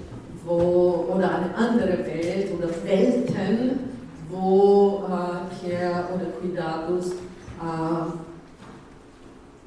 [0.44, 3.97] wo, oder eine andere Welt oder Welten,
[4.28, 8.12] wo äh, Care oder Cuidados äh,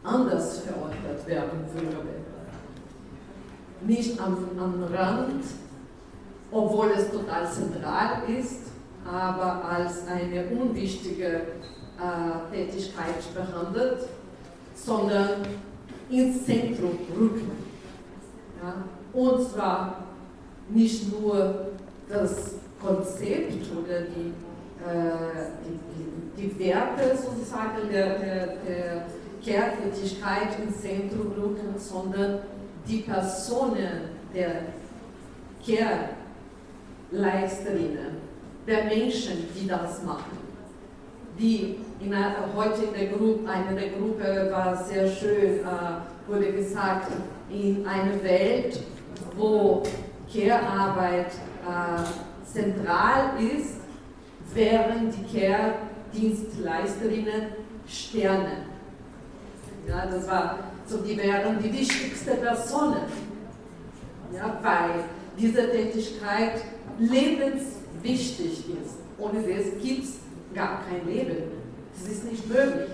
[0.03, 2.07] anders verordnet werden würde.
[3.82, 5.43] Nicht am, am Rand,
[6.51, 8.72] obwohl es total zentral ist,
[9.05, 14.07] aber als eine unwichtige äh, Tätigkeit behandelt,
[14.76, 15.41] sondern
[16.09, 17.51] ins Zentrum rücken.
[18.62, 18.74] Ja?
[19.14, 20.03] Und zwar
[20.70, 21.68] nicht nur
[22.09, 24.51] das Konzept oder die, die,
[26.36, 29.05] die, die, Werte sozusagen der, der, der
[29.43, 32.39] Kehrtätigkeit ins Zentrum rücken, sondern
[32.88, 34.63] die Personen der
[37.11, 38.17] Kehrleisterinnen
[38.67, 40.38] der Menschen, die das machen.
[41.38, 46.51] Die in einer, heute in der Gruppe, eine der Gruppe war sehr schön, äh, wurde
[46.51, 47.11] gesagt,
[47.49, 48.79] in einer Welt,
[49.36, 49.84] wo
[50.32, 53.80] Care-Arbeit äh, zentral ist,
[54.54, 57.56] wären die Care-Dienstleisterinnen
[57.88, 58.68] Sterne.
[59.88, 63.02] Ja, das war so, die wären die wichtigsten Personen,
[64.34, 65.04] ja, weil
[65.38, 66.62] diese Tätigkeit
[66.99, 67.64] lebens
[68.02, 68.97] wichtig ist.
[69.18, 70.20] Ohne das gibt es
[70.54, 71.38] gar kein Leben.
[71.93, 72.91] Das ist nicht möglich.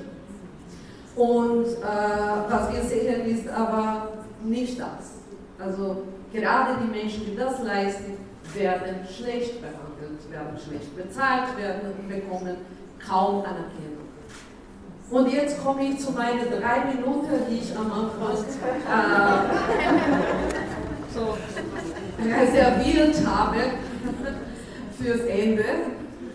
[1.16, 5.18] Und äh, was wir sehen, ist aber nicht das.
[5.60, 8.18] Also gerade die Menschen, die das leisten,
[8.54, 9.87] werden schlecht behandelt,
[10.32, 12.58] werden schlecht bezahlt, werden bekommen
[13.06, 13.98] kaum anerkennen.
[15.10, 18.84] Und jetzt komme ich zu meinen drei Minuten, die ich am Anfang äh,
[21.14, 21.38] so
[22.24, 23.60] reserviert habe
[25.02, 25.64] fürs Ende.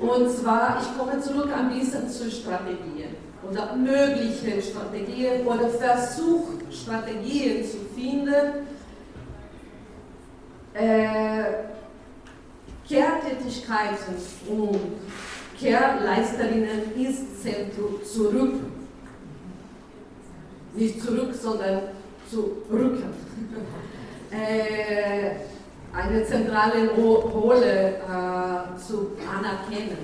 [0.00, 3.14] Und zwar, ich komme zurück ein bisschen zu Strategien
[3.48, 8.66] oder möglichen Strategien oder Versuch, Strategien zu finden,
[10.74, 11.44] äh,
[12.88, 14.14] Kehrtätigkeiten
[14.48, 14.80] und
[15.58, 18.54] Kehrleisterinnen ins Zentrum zurück.
[20.74, 21.82] Nicht zurück, sondern
[22.30, 23.04] zu rücken.
[24.30, 25.36] äh,
[25.94, 29.98] eine zentrale Rolle äh, zu anerkennen.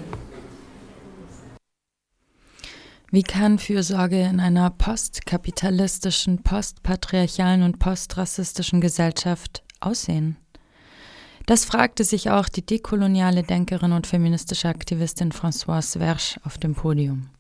[3.11, 10.37] Wie kann Fürsorge in einer postkapitalistischen, postpatriarchalen und postrassistischen Gesellschaft aussehen?
[11.49, 17.30] Das fragte sich auch die dekoloniale Denkerin und feministische Aktivistin Françoise Versch auf dem Podium.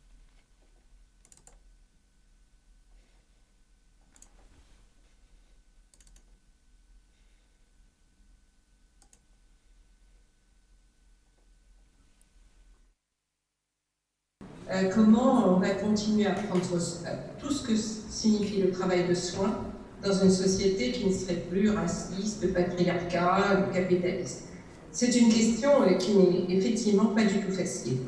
[14.70, 16.62] Euh, comment on va continuer à prendre
[17.38, 19.67] tout ce que signifie le travail de soins
[20.04, 24.44] dans une société qui ne serait plus raciste, patriarcale, capitaliste
[24.92, 27.98] C'est une question euh, qui n'est effectivement pas du tout facile.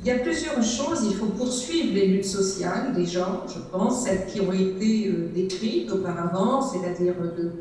[0.00, 1.04] Il y a plusieurs choses.
[1.10, 5.90] Il faut poursuivre les luttes sociales, déjà, je pense, celles qui ont été euh, décrites
[5.90, 7.52] auparavant, c'est-à-dire de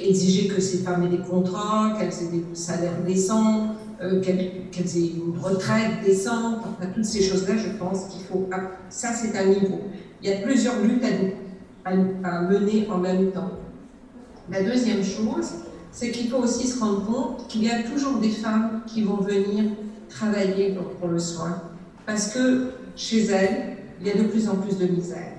[0.00, 3.76] exiger que ces femmes aient des contrats, qu'elles aient des salaires décents,
[4.22, 8.48] qu'elles aient une retraite décente, enfin toutes ces choses-là, je pense qu'il faut.
[8.88, 9.80] Ça, c'est un niveau.
[10.22, 11.04] Il y a plusieurs luttes
[11.84, 13.50] à, mener en même temps.
[14.50, 15.50] La deuxième chose,
[15.90, 19.16] c'est qu'il faut aussi se rendre compte qu'il y a toujours des femmes qui vont
[19.16, 19.70] venir
[20.08, 21.62] travailler pour, le soin,
[22.06, 25.32] parce que chez elles, il y a de plus en plus de misère.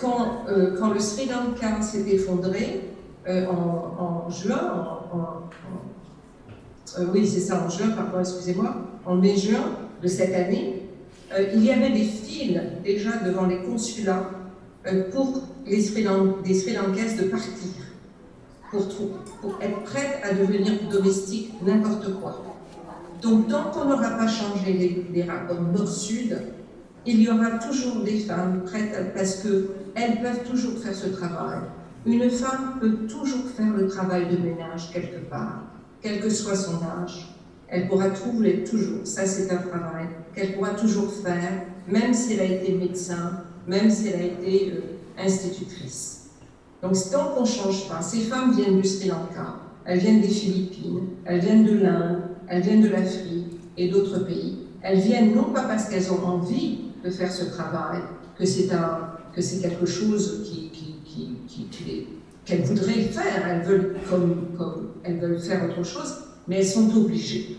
[0.00, 2.88] Quand, euh, quand le Sri Lanka s'est effondré
[3.28, 5.00] euh, en, juin,
[6.98, 10.88] euh, oui c'est ça, en juin, pardon, excusez-moi, en mai-juin de cette année,
[11.54, 14.30] il y avait des files déjà devant les consulats
[15.12, 16.06] pour les Sri,
[16.44, 17.52] des Sri Lankaises de partir
[19.40, 22.42] pour, être prêtes à devenir domestiques n'importe quoi.
[23.20, 26.36] Donc tant qu'on n'aura pas changé les, rapports nord-sud,
[27.04, 31.58] il y aura toujours des femmes prêtes parce qu'elles peuvent toujours faire ce travail.
[32.06, 35.64] Une femme peut toujours faire le travail de ménage quelque part,
[36.00, 37.28] quel que soit son âge.
[37.68, 42.40] Elle pourra trouver toujours, ça c'est un travail qu'elle pourra toujours faire, même si elle
[42.40, 46.30] a été médecin, même si elle a été euh, institutrice.
[46.82, 50.28] Donc tant qu'on ne change pas, ces femmes viennent du Sri Lanka, elles viennent des
[50.28, 54.58] Philippines, elles viennent de l'Inde, elles viennent de l'Afrique et d'autres pays.
[54.82, 58.00] Elles viennent non pas parce qu'elles ont envie de faire ce travail,
[58.36, 60.48] que c'est que quelque chose
[62.44, 66.14] qu'elles voudraient faire, elles veulent, comme, comme, elles veulent faire autre chose,
[66.48, 67.56] mais elles sont obligées.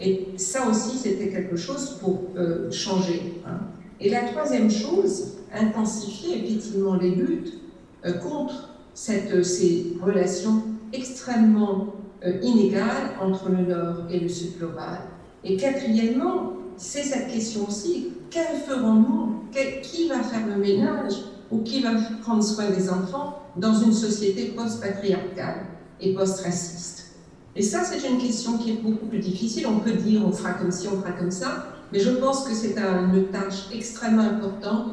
[0.00, 3.40] Et ça aussi, c'était quelque chose pour euh, changer.
[3.46, 3.60] Hein.
[4.00, 7.54] Et la troisième chose, intensifier effectivement les luttes
[8.04, 11.94] euh, contre cette, euh, ces relations extrêmement
[12.24, 15.00] euh, inégales entre le Nord et le Sud global.
[15.44, 19.34] Et quatrièmement, c'est cette question aussi, quelle ferons-nous
[19.82, 21.14] Qui va faire le ménage
[21.50, 21.90] ou qui va
[22.22, 25.66] prendre soin des enfants dans une société post-patriarcale
[26.00, 27.06] et post-raciste?
[27.54, 29.66] Et ça, c'est une question qui est beaucoup plus difficile.
[29.66, 32.52] On peut dire on fera comme ci, on fera comme ça, mais je pense que
[32.52, 34.92] c'est une tâche extrêmement importante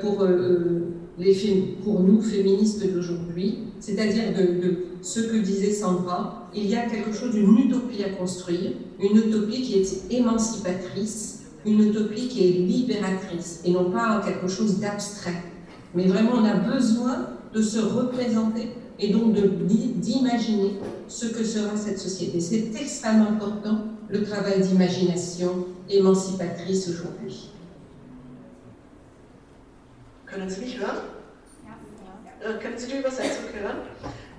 [0.00, 0.80] pour, euh, euh,
[1.18, 7.12] les, pour nous, féministes d'aujourd'hui, c'est-à-dire de, ce que disait Sandra, il y a quelque
[7.12, 13.60] chose d'une utopie à construire, une utopie qui est émancipatrice, une utopie qui est libératrice,
[13.64, 15.42] et non pas quelque chose d'abstrait.
[15.94, 18.68] Mais vraiment, on a besoin de se représenter
[18.98, 20.74] et donc d'imaginer
[21.08, 22.40] ce que sera cette société.
[22.40, 27.50] C'est extrêmement important, le travail d'imagination émancipatrice aujourd'hui.
[30.34, 30.98] Können Sie mich hören?
[31.64, 32.50] Ja.
[32.50, 33.76] Äh, können Sie die Übersetzung hören?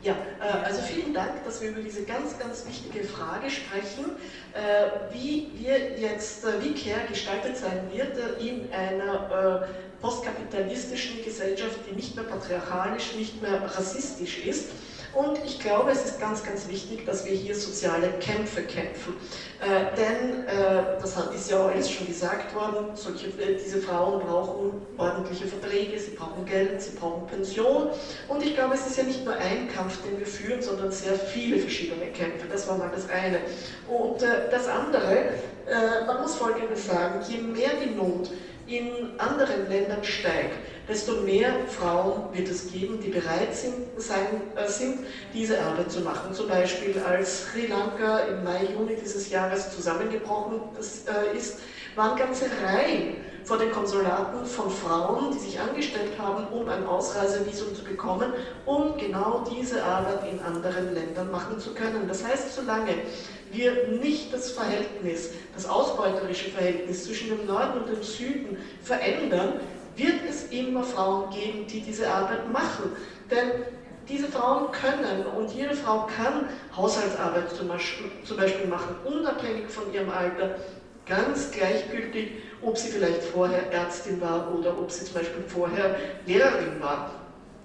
[0.03, 4.11] Ja, äh, also vielen Dank, dass wir über diese ganz, ganz wichtige Frage sprechen,
[4.53, 9.69] äh, wie wir jetzt, äh, wie CARE gestaltet sein wird in einer
[10.01, 14.71] postkapitalistischen Gesellschaft, die nicht mehr patriarchalisch, nicht mehr rassistisch ist.
[15.15, 19.15] Und ich glaube, es ist ganz, ganz wichtig, dass wir hier soziale Kämpfe kämpfen.
[19.61, 24.73] Äh, denn, äh, das ist ja alles schon gesagt worden, solche, äh, diese Frauen brauchen
[24.97, 27.87] ordentliche Verträge, sie brauchen Geld, sie brauchen Pension.
[28.27, 31.13] Und ich glaube, es ist ja nicht nur ein Kampf, den wir führen, sondern sehr
[31.13, 32.47] viele verschiedene Kämpfe.
[32.51, 33.39] Das war mal das eine.
[33.87, 35.29] Und äh, das andere,
[35.65, 38.31] äh, man muss Folgendes sagen, je mehr die Not
[38.67, 40.55] in anderen Ländern steigt,
[40.87, 44.99] desto mehr Frauen wird es geben, die bereit sind, sein, äh, sind,
[45.33, 46.33] diese Arbeit zu machen.
[46.33, 51.59] Zum Beispiel als Sri Lanka im Mai, Juni dieses Jahres zusammengebrochen äh, ist,
[51.95, 53.15] waren ganze Reihen
[53.45, 58.33] vor den Konsulaten von Frauen, die sich angestellt haben, um ein Ausreisevisum zu bekommen,
[58.65, 62.07] um genau diese Arbeit in anderen Ländern machen zu können.
[62.07, 62.95] Das heißt, solange
[63.51, 69.59] wir nicht das Verhältnis, das ausbeuterische Verhältnis zwischen dem Norden und dem Süden verändern,
[69.95, 72.91] wird es immer Frauen geben, die diese Arbeit machen.
[73.29, 73.51] Denn
[74.07, 80.55] diese Frauen können und jede Frau kann Haushaltsarbeit zum Beispiel machen, unabhängig von ihrem Alter,
[81.05, 82.31] ganz gleichgültig,
[82.61, 87.14] ob sie vielleicht vorher Ärztin war oder ob sie zum Beispiel vorher Lehrerin war.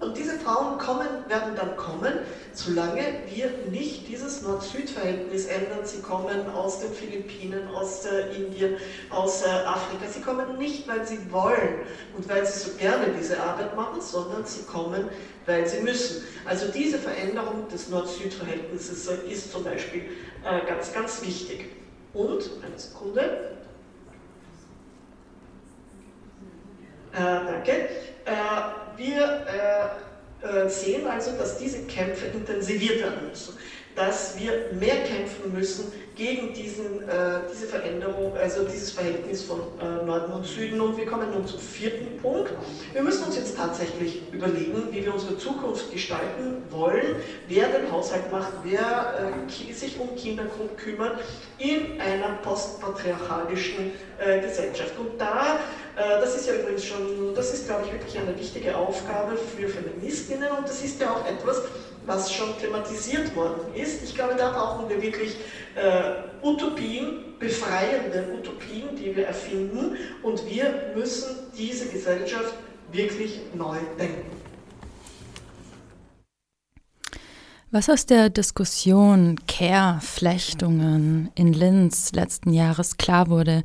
[0.01, 2.21] Und diese Frauen kommen, werden dann kommen,
[2.55, 5.81] solange wir nicht dieses Nord-Süd-Verhältnis ändern.
[5.85, 8.77] Sie kommen aus den Philippinen, aus äh, Indien,
[9.11, 10.07] aus äh, Afrika.
[10.11, 11.81] Sie kommen nicht, weil sie wollen
[12.17, 15.11] und weil sie so gerne diese Arbeit machen, sondern sie kommen,
[15.45, 16.25] weil sie müssen.
[16.47, 20.05] Also diese Veränderung des Nord-Süd-Verhältnisses äh, ist zum Beispiel
[20.67, 21.67] ganz, ganz wichtig.
[22.15, 23.51] Und, eine Sekunde,
[27.13, 27.73] äh, danke,
[28.25, 28.31] äh,
[29.01, 29.47] wir
[30.43, 33.57] äh, äh, sehen also, dass diese Kämpfe intensiviert werden müssen,
[33.97, 40.05] dass wir mehr kämpfen müssen gegen diesen, äh, diese Veränderung, also dieses Verhältnis von äh,
[40.05, 40.81] Norden und Süden.
[40.81, 42.53] Und wir kommen nun zum vierten Punkt.
[42.93, 47.17] Wir müssen uns jetzt tatsächlich überlegen, wie wir unsere Zukunft gestalten wollen,
[47.49, 50.45] wer den Haushalt macht, wer äh, sich um Kinder
[50.77, 51.21] kümmert
[51.59, 54.93] in einer postpatriarchalischen äh, Gesellschaft.
[54.99, 55.59] Und da
[55.97, 60.49] das ist ja übrigens schon, das ist, glaube ich, wirklich eine wichtige Aufgabe für Feministinnen
[60.57, 61.63] und das ist ja auch etwas,
[62.07, 64.03] was schon thematisiert worden ist.
[64.03, 65.37] Ich glaube, da brauchen wir wirklich
[65.75, 72.55] äh, Utopien, befreiende Utopien, die wir erfinden und wir müssen diese Gesellschaft
[72.93, 74.41] wirklich neu denken.
[77.73, 83.63] Was aus der Diskussion Care-Flechtungen in Linz letzten Jahres klar wurde,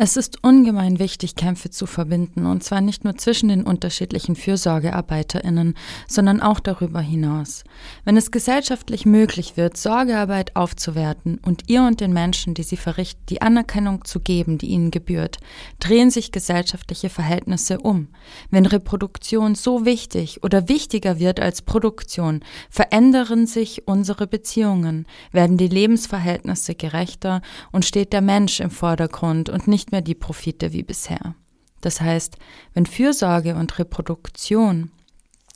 [0.00, 5.74] es ist ungemein wichtig, Kämpfe zu verbinden, und zwar nicht nur zwischen den unterschiedlichen Fürsorgearbeiterinnen,
[6.06, 7.64] sondern auch darüber hinaus.
[8.04, 13.24] Wenn es gesellschaftlich möglich wird, Sorgearbeit aufzuwerten und ihr und den Menschen, die sie verrichten,
[13.28, 15.38] die Anerkennung zu geben, die ihnen gebührt,
[15.80, 18.06] drehen sich gesellschaftliche Verhältnisse um.
[18.50, 25.66] Wenn Reproduktion so wichtig oder wichtiger wird als Produktion, verändern sich unsere Beziehungen, werden die
[25.66, 27.42] Lebensverhältnisse gerechter
[27.72, 31.34] und steht der Mensch im Vordergrund und nicht mehr die Profite wie bisher.
[31.80, 32.36] Das heißt,
[32.74, 34.90] wenn Fürsorge und Reproduktion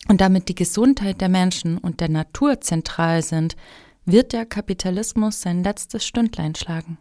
[0.08, 3.56] und damit die Gesundheit der Menschen und der Natur zentral sind,
[4.04, 6.98] wird der Kapitalismus sein letztes Stündlein schlagen.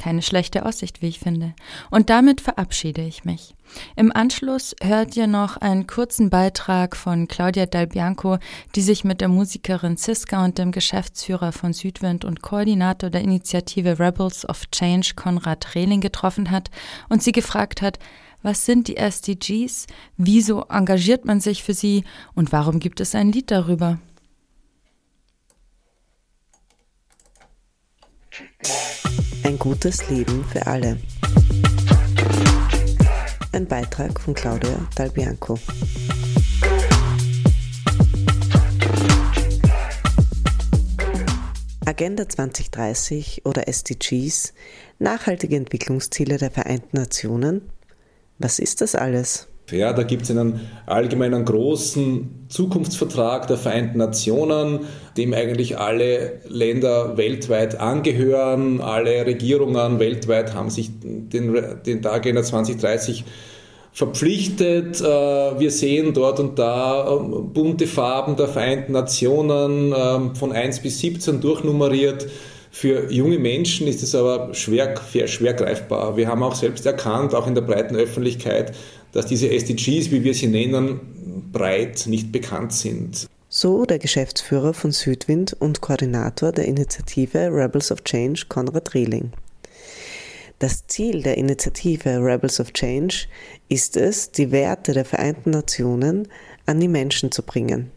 [0.00, 1.52] Keine schlechte Aussicht, wie ich finde.
[1.90, 3.54] Und damit verabschiede ich mich.
[3.96, 8.38] Im Anschluss hört ihr noch einen kurzen Beitrag von Claudia Dal Bianco,
[8.74, 13.98] die sich mit der Musikerin Siska und dem Geschäftsführer von Südwind und Koordinator der Initiative
[13.98, 16.70] Rebels of Change Konrad Rehling getroffen hat
[17.10, 17.98] und sie gefragt hat,
[18.42, 19.86] was sind die SDGs?
[20.16, 22.04] Wieso engagiert man sich für sie?
[22.34, 23.98] Und warum gibt es ein Lied darüber?
[29.60, 30.96] Gutes Leben für alle.
[33.52, 35.58] Ein Beitrag von Claudia Dalbianco.
[41.84, 44.54] Agenda 2030 oder SDGs,
[44.98, 47.70] nachhaltige Entwicklungsziele der Vereinten Nationen.
[48.38, 49.49] Was ist das alles?
[49.72, 54.80] Ja, da gibt es einen allgemeinen großen Zukunftsvertrag der Vereinten Nationen,
[55.16, 58.80] dem eigentlich alle Länder weltweit angehören.
[58.80, 63.24] Alle Regierungen weltweit haben sich den, den Agenda 2030
[63.92, 65.00] verpflichtet.
[65.00, 70.80] Äh, wir sehen dort und da ähm, bunte Farben der Vereinten Nationen ähm, von 1
[70.80, 72.26] bis 17 durchnummeriert.
[72.72, 74.94] Für junge Menschen ist es aber schwer,
[75.26, 76.16] schwer greifbar.
[76.16, 78.72] Wir haben auch selbst erkannt, auch in der breiten Öffentlichkeit,
[79.12, 83.26] dass diese SDGs, wie wir sie nennen, breit nicht bekannt sind.
[83.48, 89.32] So der Geschäftsführer von Südwind und Koordinator der Initiative Rebels of Change, Konrad Rieling.
[90.60, 93.26] Das Ziel der Initiative Rebels of Change
[93.68, 96.28] ist es, die Werte der Vereinten Nationen
[96.66, 97.90] an die Menschen zu bringen.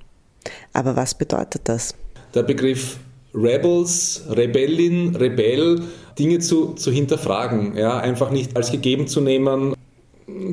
[0.72, 1.94] Aber was bedeutet das?
[2.34, 2.98] Der Begriff
[3.36, 5.82] Rebels, Rebellin, Rebell,
[6.18, 9.76] Dinge zu, zu hinterfragen, ja, einfach nicht als gegeben zu nehmen,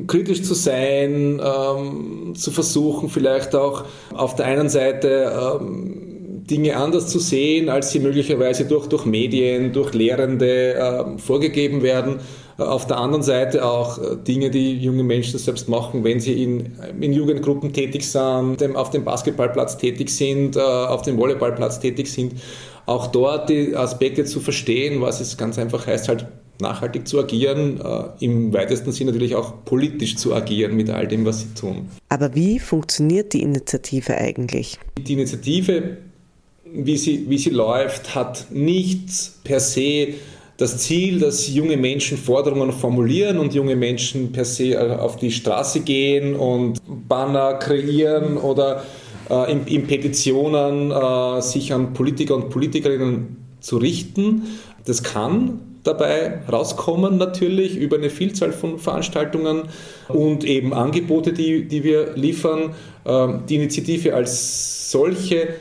[0.07, 6.11] kritisch zu sein, ähm, zu versuchen, vielleicht auch auf der einen Seite ähm,
[6.51, 12.19] Dinge anders zu sehen, als sie möglicherweise durch, durch Medien, durch Lehrende äh, vorgegeben werden.
[12.57, 16.43] Äh, auf der anderen Seite auch äh, Dinge, die junge Menschen selbst machen, wenn sie
[16.43, 22.11] in, in Jugendgruppen tätig sind, auf dem Basketballplatz tätig sind, äh, auf dem Volleyballplatz tätig
[22.11, 22.33] sind.
[22.85, 26.25] Auch dort die Aspekte zu verstehen, was es ganz einfach heißt, halt
[26.61, 31.25] nachhaltig zu agieren, äh, im weitesten Sinne natürlich auch politisch zu agieren mit all dem,
[31.25, 31.89] was sie tun.
[32.09, 34.79] Aber wie funktioniert die Initiative eigentlich?
[34.97, 35.97] Die Initiative,
[36.65, 39.09] wie sie, wie sie läuft, hat nicht
[39.43, 40.15] per se
[40.61, 45.31] das Ziel, dass junge Menschen Forderungen formulieren und junge Menschen per se äh, auf die
[45.31, 48.83] Straße gehen und Banner kreieren oder
[49.29, 54.43] äh, in, in, Petitionen äh, sich an Politiker und Politikerinnen zu richten.
[54.85, 59.63] Das kann dabei rauskommen natürlich über eine Vielzahl von Veranstaltungen
[60.07, 62.75] und eben Angebote, die, die wir liefern.
[63.05, 65.55] Ähm, die Initiative als solche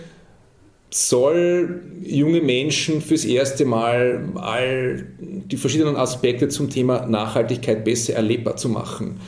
[0.93, 8.57] soll junge Menschen fürs erste Mal all die verschiedenen Aspekte zum Thema Nachhaltigkeit besser erlebbar
[8.57, 9.21] zu machen.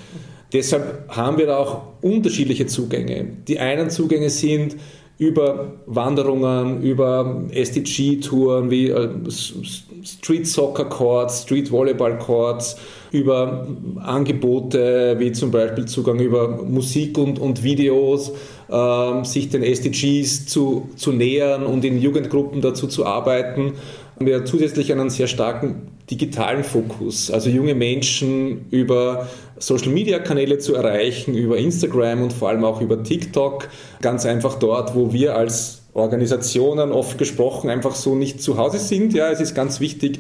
[0.53, 3.26] Deshalb haben wir da auch unterschiedliche Zugänge.
[3.49, 4.76] Die einen Zugänge sind
[5.23, 12.77] über Wanderungen, über SDG-Touren wie äh, Street Soccer Courts, Street Volleyball Courts,
[13.12, 13.68] über
[14.01, 18.33] Angebote wie zum Beispiel Zugang über Musik und, und Videos,
[18.68, 23.75] äh, sich den SDGs zu, zu nähern und in Jugendgruppen dazu zu arbeiten.
[24.18, 29.29] Wir zusätzlich einen sehr starken digitalen Fokus, also junge Menschen über
[29.63, 33.69] Social-Media-Kanäle zu erreichen, über Instagram und vor allem auch über TikTok,
[34.01, 39.13] ganz einfach dort, wo wir als Organisationen oft gesprochen einfach so nicht zu Hause sind.
[39.13, 40.19] Ja, es ist ganz wichtig,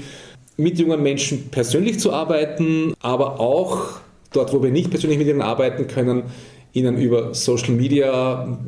[0.56, 4.00] mit jungen Menschen persönlich zu arbeiten, aber auch
[4.32, 6.24] dort, wo wir nicht persönlich mit ihnen arbeiten können,
[6.72, 8.58] ihnen über Social Media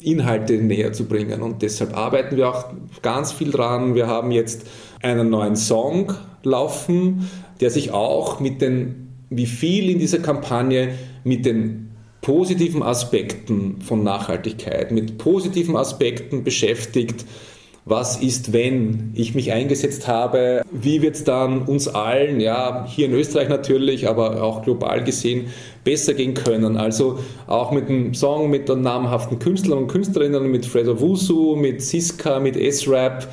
[0.00, 1.42] Inhalte näher zu bringen.
[1.42, 2.66] Und deshalb arbeiten wir auch
[3.02, 3.94] ganz viel dran.
[3.94, 4.66] Wir haben jetzt
[5.02, 6.12] einen neuen Song
[6.42, 7.28] laufen,
[7.60, 9.03] der sich auch mit den,
[9.36, 11.90] wie viel in dieser Kampagne, mit den
[12.24, 17.24] positiven Aspekten von Nachhaltigkeit, mit positiven Aspekten beschäftigt.
[17.86, 20.62] Was ist, wenn ich mich eingesetzt habe?
[20.72, 25.48] Wie wird es dann uns allen, ja, hier in Österreich natürlich, aber auch global gesehen,
[25.84, 26.78] besser gehen können?
[26.78, 31.82] Also auch mit dem Song mit den namhaften Künstlern und Künstlerinnen, mit Fredo Wusu, mit
[31.82, 33.28] Siska, mit S-Rap,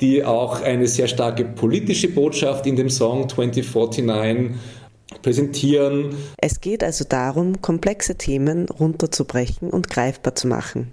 [0.00, 4.54] die auch eine sehr starke politische Botschaft in dem Song 2049
[5.22, 6.16] präsentieren.
[6.38, 10.92] Es geht also darum, komplexe Themen runterzubrechen und greifbar zu machen.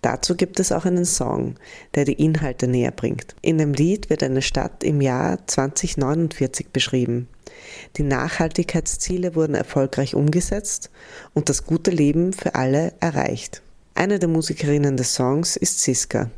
[0.00, 1.54] Dazu gibt es auch einen Song,
[1.94, 3.36] der die Inhalte näher bringt.
[3.42, 7.28] In dem Lied wird eine Stadt im Jahr 2049 beschrieben.
[7.96, 10.90] Die Nachhaltigkeitsziele wurden erfolgreich umgesetzt
[11.34, 13.62] und das gute Leben für alle erreicht.
[13.94, 16.30] Eine der Musikerinnen des Songs ist Siska.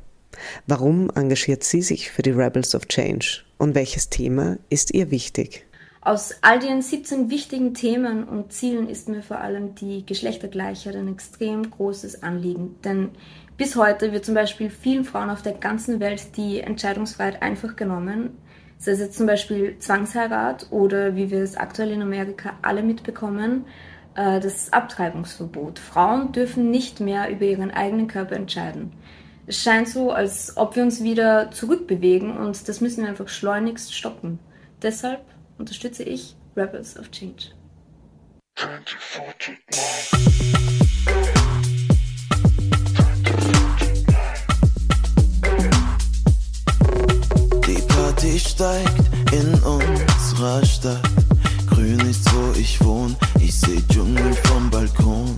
[0.67, 5.65] Warum engagiert sie sich für die Rebels of Change und welches Thema ist ihr wichtig?
[6.05, 11.09] Aus all den 17 wichtigen Themen und Zielen ist mir vor allem die Geschlechtergleichheit ein
[11.09, 12.77] extrem großes Anliegen.
[12.85, 13.13] Denn
[13.57, 18.37] bis heute wird zum Beispiel vielen Frauen auf der ganzen Welt die Entscheidungsfreiheit einfach genommen.
[18.77, 23.65] Sei es jetzt zum Beispiel Zwangsheirat oder wie wir es aktuell in Amerika alle mitbekommen,
[24.15, 25.79] äh, das Abtreibungsverbot.
[25.79, 28.93] Frauen dürfen nicht mehr über ihren eigenen Körper entscheiden.
[29.47, 33.95] Es scheint so, als ob wir uns wieder zurückbewegen und das müssen wir einfach schleunigst
[33.95, 34.39] stoppen.
[34.83, 35.21] Deshalb
[35.59, 37.53] unterstütze ich Rebels of Change.
[47.67, 51.01] Die Party steigt in unserer Stadt.
[51.71, 53.17] Grün ist, wo ich wohne.
[53.41, 55.37] Ich seh Dschungel vom Balkon.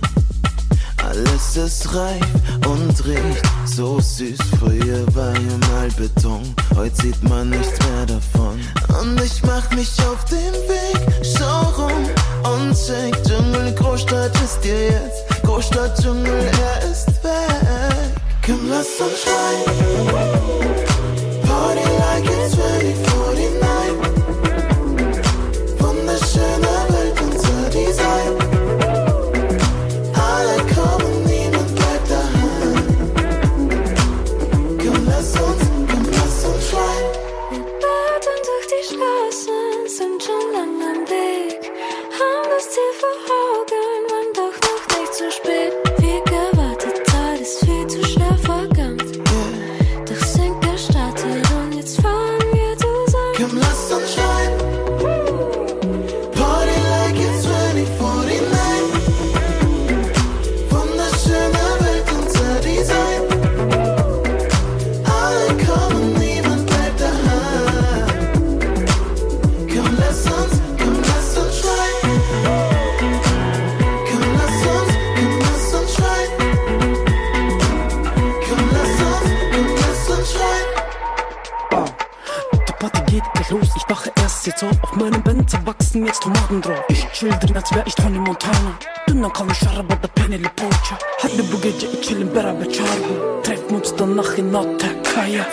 [1.03, 2.25] Alles ist reif
[2.67, 4.37] und riecht so süß.
[4.59, 6.43] Früher war hier mal Beton,
[6.75, 8.59] heute sieht man nichts mehr davon.
[8.99, 12.09] Und ich mach mich auf den Weg, schau rum
[12.43, 13.15] und check.
[13.23, 15.43] Dschungel, Großstadt ist dir jetzt.
[15.43, 18.21] Großstadt, Dschungel, er ist weg.
[18.45, 20.36] Komm, lass uns schreien.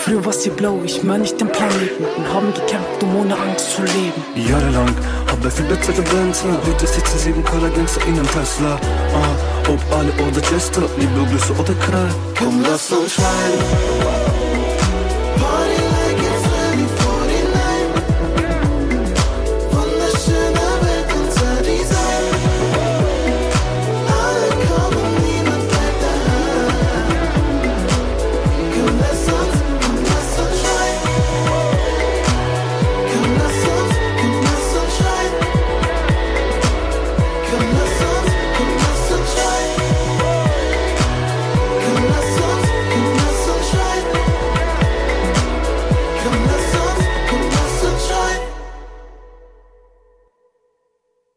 [0.05, 2.05] Früher war sie blau, ich mein nicht den Planeten.
[2.19, 4.23] Und haben gekämpft, um ohne Angst zu leben.
[4.37, 4.95] Jahrelang
[5.27, 6.45] hab ich viel besser gedanced.
[6.45, 8.79] Heute sitzen sieben Color Gangster in einem Tesla.
[9.15, 12.15] Ah, ob alle oder Jester, Liebe, Grüße oder Krall.
[12.39, 14.24] Komm, lass uns schreien.